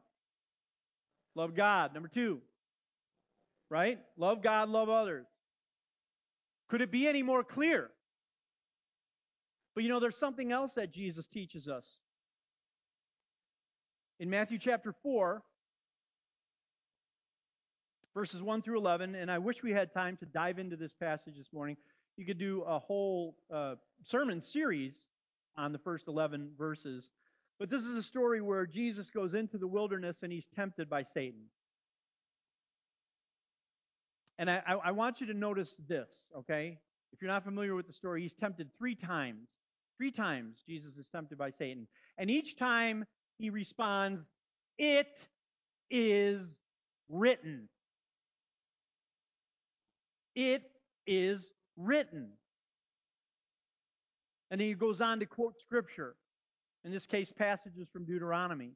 love 1.35 1.55
God. 1.55 1.93
Number 1.93 2.09
two, 2.09 2.41
right? 3.69 3.99
Love 4.17 4.41
God, 4.41 4.69
love 4.69 4.89
others. 4.89 5.27
Could 6.69 6.81
it 6.81 6.91
be 6.91 7.07
any 7.07 7.21
more 7.21 7.43
clear? 7.43 7.89
But 9.75 9.83
you 9.83 9.89
know, 9.89 9.99
there's 9.99 10.17
something 10.17 10.51
else 10.51 10.73
that 10.75 10.93
Jesus 10.93 11.27
teaches 11.27 11.67
us. 11.67 11.85
In 14.19 14.29
Matthew 14.29 14.59
chapter 14.59 14.93
4, 15.03 15.41
verses 18.13 18.41
1 18.41 18.61
through 18.61 18.79
11, 18.79 19.15
and 19.15 19.31
I 19.31 19.37
wish 19.37 19.63
we 19.63 19.71
had 19.71 19.93
time 19.93 20.17
to 20.17 20.25
dive 20.25 20.59
into 20.59 20.75
this 20.75 20.91
passage 20.93 21.35
this 21.37 21.53
morning. 21.53 21.77
You 22.17 22.25
could 22.25 22.39
do 22.39 22.63
a 22.67 22.77
whole 22.77 23.35
uh, 23.53 23.75
sermon 24.05 24.41
series 24.41 25.07
on 25.57 25.71
the 25.71 25.79
first 25.79 26.07
11 26.07 26.51
verses. 26.57 27.09
But 27.59 27.69
this 27.69 27.83
is 27.83 27.95
a 27.95 28.03
story 28.03 28.41
where 28.41 28.65
Jesus 28.65 29.09
goes 29.09 29.33
into 29.33 29.57
the 29.57 29.67
wilderness 29.67 30.17
and 30.23 30.31
he's 30.31 30.47
tempted 30.55 30.89
by 30.89 31.03
Satan. 31.03 31.41
And 34.39 34.49
I, 34.49 34.61
I, 34.83 34.91
want 34.91 35.21
you 35.21 35.27
to 35.27 35.35
notice 35.35 35.79
this, 35.87 36.09
okay? 36.35 36.79
If 37.13 37.21
you're 37.21 37.29
not 37.29 37.43
familiar 37.43 37.75
with 37.75 37.85
the 37.85 37.93
story, 37.93 38.23
he's 38.23 38.33
tempted 38.33 38.69
three 38.77 38.95
times. 38.95 39.47
Three 39.97 40.11
times 40.11 40.57
Jesus 40.67 40.97
is 40.97 41.07
tempted 41.09 41.37
by 41.37 41.51
Satan. 41.51 41.87
And 42.17 42.31
each 42.31 42.57
time 42.57 43.05
he 43.37 43.51
responds, 43.51 44.21
It 44.79 45.15
is 45.91 46.41
written. 47.07 47.69
It 50.41 50.63
is 51.05 51.51
written. 51.77 52.29
And 54.49 54.59
then 54.59 54.67
he 54.67 54.73
goes 54.73 54.99
on 54.99 55.19
to 55.19 55.27
quote 55.27 55.53
scripture. 55.59 56.15
In 56.83 56.91
this 56.91 57.05
case, 57.05 57.31
passages 57.31 57.87
from 57.93 58.05
Deuteronomy. 58.05 58.71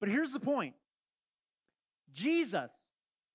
But 0.00 0.08
here's 0.08 0.32
the 0.32 0.40
point 0.40 0.74
Jesus 2.14 2.70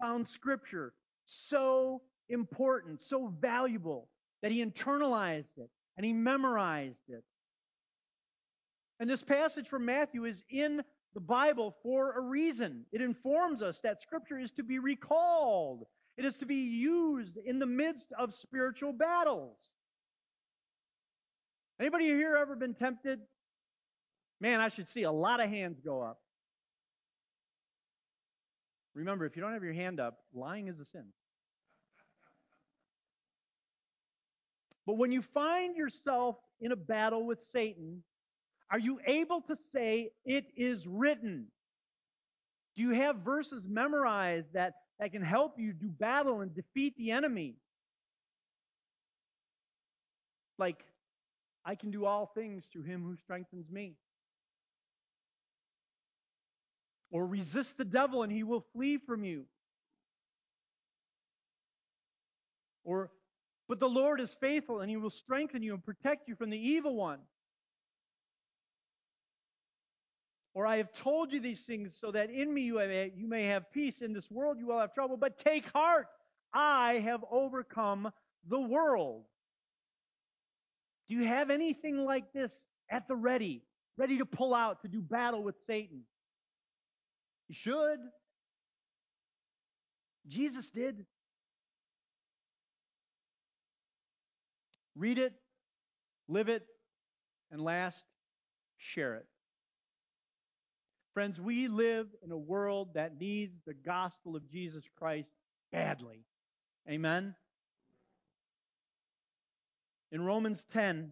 found 0.01 0.27
scripture 0.27 0.93
so 1.27 2.01
important, 2.29 3.03
so 3.03 3.31
valuable, 3.39 4.09
that 4.41 4.51
he 4.51 4.65
internalized 4.65 5.57
it 5.57 5.69
and 5.97 6.05
he 6.05 6.13
memorized 6.13 7.09
it. 7.09 7.23
And 8.99 9.07
this 9.07 9.21
passage 9.21 9.67
from 9.67 9.85
Matthew 9.85 10.25
is 10.25 10.43
in 10.49 10.81
the 11.13 11.19
Bible 11.19 11.75
for 11.83 12.13
a 12.13 12.21
reason. 12.21 12.85
It 12.91 13.01
informs 13.01 13.61
us 13.61 13.79
that 13.83 14.01
scripture 14.01 14.39
is 14.39 14.51
to 14.53 14.63
be 14.63 14.79
recalled 14.79 15.85
it 16.21 16.27
is 16.27 16.37
to 16.37 16.45
be 16.45 16.53
used 16.53 17.35
in 17.47 17.57
the 17.57 17.65
midst 17.65 18.13
of 18.15 18.35
spiritual 18.35 18.93
battles. 18.93 19.57
Anybody 21.79 22.05
here 22.05 22.37
ever 22.37 22.55
been 22.55 22.75
tempted? 22.75 23.19
Man, 24.39 24.59
I 24.59 24.67
should 24.67 24.87
see 24.87 25.01
a 25.01 25.11
lot 25.11 25.39
of 25.39 25.49
hands 25.49 25.79
go 25.83 26.03
up. 26.03 26.19
Remember, 28.93 29.25
if 29.25 29.35
you 29.35 29.41
don't 29.41 29.53
have 29.53 29.63
your 29.63 29.73
hand 29.73 29.99
up, 29.99 30.19
lying 30.31 30.67
is 30.67 30.79
a 30.79 30.85
sin. 30.85 31.05
But 34.85 34.97
when 34.97 35.11
you 35.11 35.23
find 35.23 35.75
yourself 35.75 36.35
in 36.59 36.71
a 36.71 36.75
battle 36.75 37.25
with 37.25 37.41
Satan, 37.41 38.03
are 38.69 38.77
you 38.77 38.99
able 39.07 39.41
to 39.41 39.57
say, 39.71 40.11
It 40.23 40.45
is 40.55 40.85
written? 40.85 41.47
Do 42.77 42.83
you 42.83 42.91
have 42.91 43.17
verses 43.25 43.63
memorized 43.67 44.53
that 44.53 44.73
that 45.01 45.11
can 45.11 45.23
help 45.23 45.57
you 45.57 45.73
do 45.73 45.87
battle 45.89 46.41
and 46.41 46.53
defeat 46.53 46.95
the 46.95 47.09
enemy. 47.09 47.55
Like, 50.59 50.85
I 51.65 51.73
can 51.73 51.89
do 51.89 52.05
all 52.05 52.27
things 52.35 52.65
through 52.71 52.83
him 52.83 53.03
who 53.03 53.17
strengthens 53.17 53.67
me. 53.71 53.95
Or 57.09 57.25
resist 57.25 57.77
the 57.77 57.83
devil 57.83 58.21
and 58.21 58.31
he 58.31 58.43
will 58.43 58.63
flee 58.73 58.99
from 58.99 59.23
you. 59.23 59.45
Or, 62.83 63.09
but 63.67 63.79
the 63.79 63.89
Lord 63.89 64.21
is 64.21 64.35
faithful 64.39 64.81
and 64.81 64.89
he 64.89 64.97
will 64.97 65.09
strengthen 65.09 65.63
you 65.63 65.73
and 65.73 65.83
protect 65.83 66.27
you 66.27 66.35
from 66.35 66.51
the 66.51 66.59
evil 66.59 66.95
one. 66.95 67.19
Or 70.53 70.67
I 70.67 70.77
have 70.77 70.91
told 70.93 71.31
you 71.31 71.39
these 71.39 71.63
things 71.63 71.97
so 71.99 72.11
that 72.11 72.29
in 72.29 72.53
me 72.53 72.63
you 72.63 72.75
may, 72.75 73.11
you 73.15 73.27
may 73.27 73.45
have 73.45 73.71
peace. 73.71 74.01
In 74.01 74.13
this 74.13 74.29
world 74.29 74.57
you 74.59 74.67
will 74.67 74.79
have 74.79 74.93
trouble, 74.93 75.17
but 75.17 75.39
take 75.39 75.65
heart. 75.71 76.07
I 76.53 76.95
have 77.05 77.23
overcome 77.31 78.11
the 78.49 78.59
world. 78.59 79.23
Do 81.07 81.15
you 81.15 81.25
have 81.25 81.49
anything 81.49 82.03
like 82.03 82.33
this 82.33 82.51
at 82.89 83.07
the 83.07 83.15
ready, 83.15 83.63
ready 83.97 84.17
to 84.17 84.25
pull 84.25 84.53
out 84.53 84.81
to 84.81 84.87
do 84.89 85.01
battle 85.01 85.43
with 85.43 85.55
Satan? 85.65 86.01
You 87.47 87.55
should. 87.55 87.99
Jesus 90.27 90.69
did. 90.69 91.05
Read 94.95 95.17
it, 95.17 95.33
live 96.27 96.49
it, 96.49 96.63
and 97.49 97.61
last, 97.61 98.03
share 98.77 99.15
it. 99.15 99.25
Friends, 101.13 101.41
we 101.41 101.67
live 101.67 102.07
in 102.23 102.31
a 102.31 102.37
world 102.37 102.93
that 102.93 103.19
needs 103.19 103.59
the 103.65 103.73
gospel 103.73 104.37
of 104.37 104.49
Jesus 104.49 104.85
Christ 104.97 105.33
badly. 105.69 106.23
Amen? 106.89 107.35
In 110.13 110.23
Romans 110.23 110.65
10, 110.71 111.11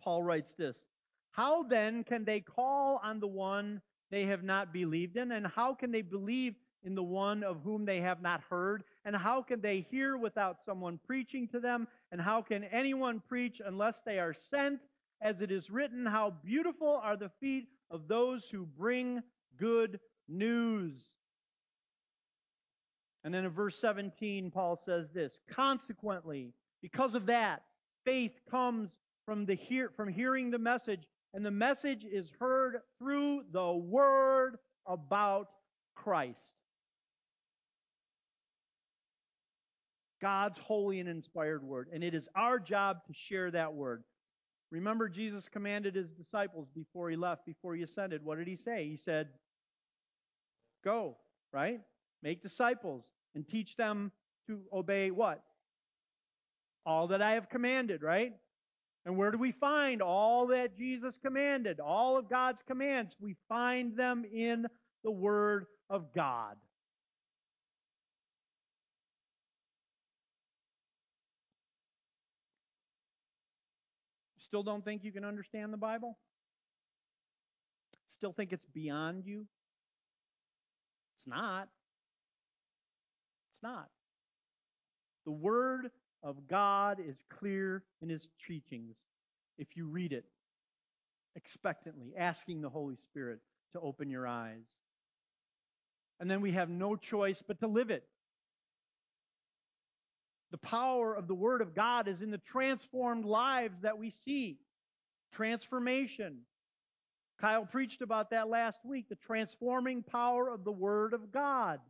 Paul 0.00 0.22
writes 0.22 0.54
this 0.54 0.84
How 1.32 1.64
then 1.64 2.04
can 2.04 2.24
they 2.24 2.38
call 2.38 3.00
on 3.02 3.18
the 3.18 3.26
one 3.26 3.80
they 4.12 4.26
have 4.26 4.44
not 4.44 4.72
believed 4.72 5.16
in? 5.16 5.32
And 5.32 5.44
how 5.48 5.74
can 5.74 5.90
they 5.90 6.02
believe 6.02 6.54
in 6.84 6.94
the 6.94 7.02
one 7.02 7.42
of 7.42 7.62
whom 7.64 7.84
they 7.84 8.00
have 8.00 8.22
not 8.22 8.42
heard? 8.48 8.84
And 9.04 9.16
how 9.16 9.42
can 9.42 9.60
they 9.60 9.86
hear 9.90 10.16
without 10.16 10.58
someone 10.64 11.00
preaching 11.04 11.48
to 11.48 11.58
them? 11.58 11.88
And 12.12 12.20
how 12.20 12.42
can 12.42 12.62
anyone 12.62 13.20
preach 13.28 13.60
unless 13.64 14.00
they 14.06 14.20
are 14.20 14.34
sent? 14.34 14.80
As 15.20 15.40
it 15.40 15.50
is 15.50 15.68
written, 15.68 16.06
How 16.06 16.30
beautiful 16.44 17.00
are 17.02 17.16
the 17.16 17.30
feet 17.40 17.68
of 17.92 18.08
those 18.08 18.48
who 18.48 18.66
bring 18.66 19.22
good 19.58 20.00
news. 20.28 20.94
And 23.24 23.32
then 23.32 23.44
in 23.44 23.50
verse 23.50 23.78
17, 23.78 24.50
Paul 24.50 24.80
says 24.84 25.10
this 25.10 25.38
Consequently, 25.48 26.52
because 26.80 27.14
of 27.14 27.26
that, 27.26 27.62
faith 28.04 28.32
comes 28.50 28.90
from, 29.24 29.46
the 29.46 29.54
hear, 29.54 29.90
from 29.96 30.08
hearing 30.08 30.50
the 30.50 30.58
message, 30.58 31.02
and 31.34 31.46
the 31.46 31.50
message 31.50 32.04
is 32.04 32.32
heard 32.40 32.78
through 32.98 33.42
the 33.52 33.72
word 33.72 34.56
about 34.86 35.48
Christ. 35.94 36.54
God's 40.20 40.58
holy 40.58 41.00
and 41.00 41.08
inspired 41.08 41.64
word. 41.64 41.88
And 41.92 42.04
it 42.04 42.14
is 42.14 42.28
our 42.36 42.58
job 42.58 42.98
to 43.06 43.12
share 43.12 43.50
that 43.50 43.74
word. 43.74 44.04
Remember, 44.72 45.06
Jesus 45.06 45.50
commanded 45.50 45.94
his 45.94 46.08
disciples 46.12 46.66
before 46.74 47.10
he 47.10 47.16
left, 47.16 47.44
before 47.44 47.74
he 47.74 47.82
ascended. 47.82 48.24
What 48.24 48.38
did 48.38 48.48
he 48.48 48.56
say? 48.56 48.88
He 48.88 48.96
said, 48.96 49.28
Go, 50.82 51.18
right? 51.52 51.80
Make 52.22 52.42
disciples 52.42 53.04
and 53.34 53.46
teach 53.46 53.76
them 53.76 54.12
to 54.46 54.62
obey 54.72 55.10
what? 55.10 55.42
All 56.86 57.08
that 57.08 57.20
I 57.20 57.32
have 57.32 57.50
commanded, 57.50 58.02
right? 58.02 58.32
And 59.04 59.18
where 59.18 59.30
do 59.30 59.36
we 59.36 59.52
find 59.52 60.00
all 60.00 60.46
that 60.46 60.74
Jesus 60.74 61.18
commanded? 61.18 61.78
All 61.78 62.16
of 62.16 62.30
God's 62.30 62.62
commands. 62.66 63.14
We 63.20 63.36
find 63.50 63.94
them 63.94 64.24
in 64.24 64.66
the 65.04 65.10
Word 65.10 65.66
of 65.90 66.14
God. 66.14 66.56
Still 74.52 74.62
don't 74.62 74.84
think 74.84 75.02
you 75.02 75.12
can 75.12 75.24
understand 75.24 75.72
the 75.72 75.78
Bible? 75.78 76.18
Still 78.10 78.34
think 78.34 78.52
it's 78.52 78.66
beyond 78.74 79.24
you? 79.24 79.46
It's 81.16 81.26
not. 81.26 81.68
It's 83.54 83.62
not. 83.62 83.88
The 85.24 85.32
Word 85.32 85.90
of 86.22 86.46
God 86.48 86.98
is 87.00 87.22
clear 87.38 87.82
in 88.02 88.10
His 88.10 88.28
teachings 88.46 88.94
if 89.56 89.68
you 89.74 89.86
read 89.86 90.12
it 90.12 90.26
expectantly, 91.34 92.12
asking 92.18 92.60
the 92.60 92.68
Holy 92.68 92.96
Spirit 93.08 93.38
to 93.72 93.80
open 93.80 94.10
your 94.10 94.26
eyes. 94.26 94.66
And 96.20 96.30
then 96.30 96.42
we 96.42 96.52
have 96.52 96.68
no 96.68 96.94
choice 96.94 97.42
but 97.48 97.58
to 97.60 97.68
live 97.68 97.88
it. 97.88 98.04
The 100.52 100.58
power 100.58 101.14
of 101.14 101.26
the 101.26 101.34
Word 101.34 101.62
of 101.62 101.74
God 101.74 102.06
is 102.06 102.20
in 102.20 102.30
the 102.30 102.38
transformed 102.38 103.24
lives 103.24 103.80
that 103.82 103.98
we 103.98 104.10
see. 104.10 104.58
Transformation. 105.32 106.40
Kyle 107.40 107.64
preached 107.64 108.02
about 108.02 108.30
that 108.30 108.48
last 108.48 108.78
week 108.84 109.08
the 109.08 109.16
transforming 109.16 110.02
power 110.02 110.48
of 110.52 110.62
the 110.62 110.70
Word 110.70 111.14
of 111.14 111.32
God. 111.32 111.80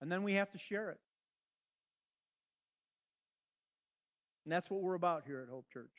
And 0.00 0.10
then 0.10 0.22
we 0.22 0.34
have 0.34 0.52
to 0.52 0.58
share 0.58 0.90
it. 0.90 0.98
And 4.44 4.52
that's 4.52 4.70
what 4.70 4.80
we're 4.80 4.94
about 4.94 5.24
here 5.26 5.40
at 5.40 5.48
Hope 5.52 5.66
Church. 5.72 5.90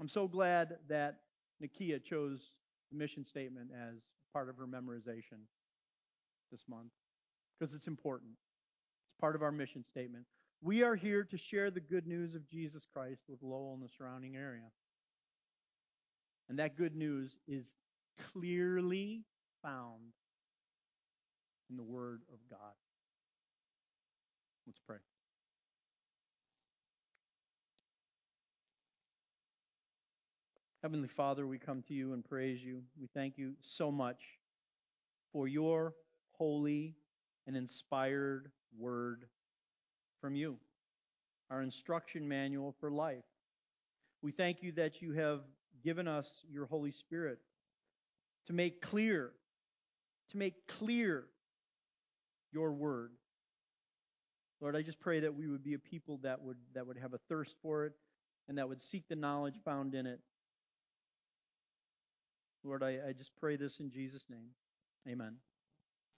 I'm 0.00 0.08
so 0.08 0.26
glad 0.26 0.78
that 0.88 1.18
Nakia 1.62 2.02
chose 2.02 2.50
the 2.90 2.96
mission 2.96 3.22
statement 3.22 3.68
as 3.70 3.96
part 4.32 4.48
of 4.48 4.56
her 4.56 4.66
memorization 4.66 5.44
this 6.50 6.62
month 6.68 6.90
because 7.58 7.74
it's 7.74 7.86
important. 7.86 8.32
It's 9.14 9.20
part 9.20 9.36
of 9.36 9.42
our 9.42 9.52
mission 9.52 9.84
statement. 9.88 10.24
We 10.60 10.82
are 10.82 10.96
here 10.96 11.22
to 11.24 11.38
share 11.38 11.70
the 11.70 11.78
good 11.80 12.06
news 12.06 12.34
of 12.34 12.48
Jesus 12.48 12.84
Christ 12.92 13.20
with 13.28 13.38
Lowell 13.42 13.74
and 13.74 13.82
the 13.82 13.92
surrounding 13.96 14.34
area. 14.34 14.64
And 16.48 16.58
that 16.58 16.76
good 16.76 16.96
news 16.96 17.38
is 17.46 17.70
clearly 18.32 19.22
found 19.62 20.14
in 21.70 21.76
the 21.76 21.84
Word 21.84 22.22
of 22.32 22.38
God. 22.50 22.72
Let's 24.66 24.80
pray. 24.84 24.96
Heavenly 30.82 31.08
Father, 31.08 31.46
we 31.46 31.58
come 31.58 31.84
to 31.86 31.94
you 31.94 32.14
and 32.14 32.24
praise 32.24 32.62
you. 32.64 32.82
We 33.00 33.08
thank 33.14 33.38
you 33.38 33.52
so 33.62 33.92
much 33.92 34.20
for 35.32 35.46
your 35.46 35.94
holy 36.32 36.96
and 37.46 37.56
inspired 37.56 38.50
word 38.78 39.24
from 40.20 40.34
you, 40.34 40.56
our 41.50 41.62
instruction 41.62 42.28
manual 42.28 42.74
for 42.80 42.90
life. 42.90 43.24
We 44.22 44.32
thank 44.32 44.62
you 44.62 44.72
that 44.72 45.02
you 45.02 45.12
have 45.12 45.40
given 45.82 46.08
us 46.08 46.26
your 46.50 46.66
Holy 46.66 46.92
Spirit 46.92 47.38
to 48.46 48.52
make 48.52 48.80
clear, 48.80 49.32
to 50.30 50.36
make 50.36 50.66
clear 50.66 51.24
your 52.52 52.72
word. 52.72 53.12
Lord, 54.60 54.76
I 54.76 54.82
just 54.82 55.00
pray 55.00 55.20
that 55.20 55.34
we 55.34 55.46
would 55.46 55.62
be 55.62 55.74
a 55.74 55.78
people 55.78 56.20
that 56.22 56.40
would 56.40 56.56
that 56.74 56.86
would 56.86 56.96
have 56.98 57.12
a 57.12 57.18
thirst 57.28 57.54
for 57.60 57.84
it 57.84 57.92
and 58.48 58.56
that 58.56 58.68
would 58.68 58.80
seek 58.80 59.08
the 59.08 59.16
knowledge 59.16 59.56
found 59.64 59.94
in 59.94 60.06
it 60.06 60.20
Lord, 62.64 62.82
I, 62.82 62.98
I 63.08 63.12
just 63.12 63.30
pray 63.38 63.56
this 63.56 63.78
in 63.78 63.90
Jesus' 63.90 64.24
name. 64.30 64.48
Amen. 65.06 65.36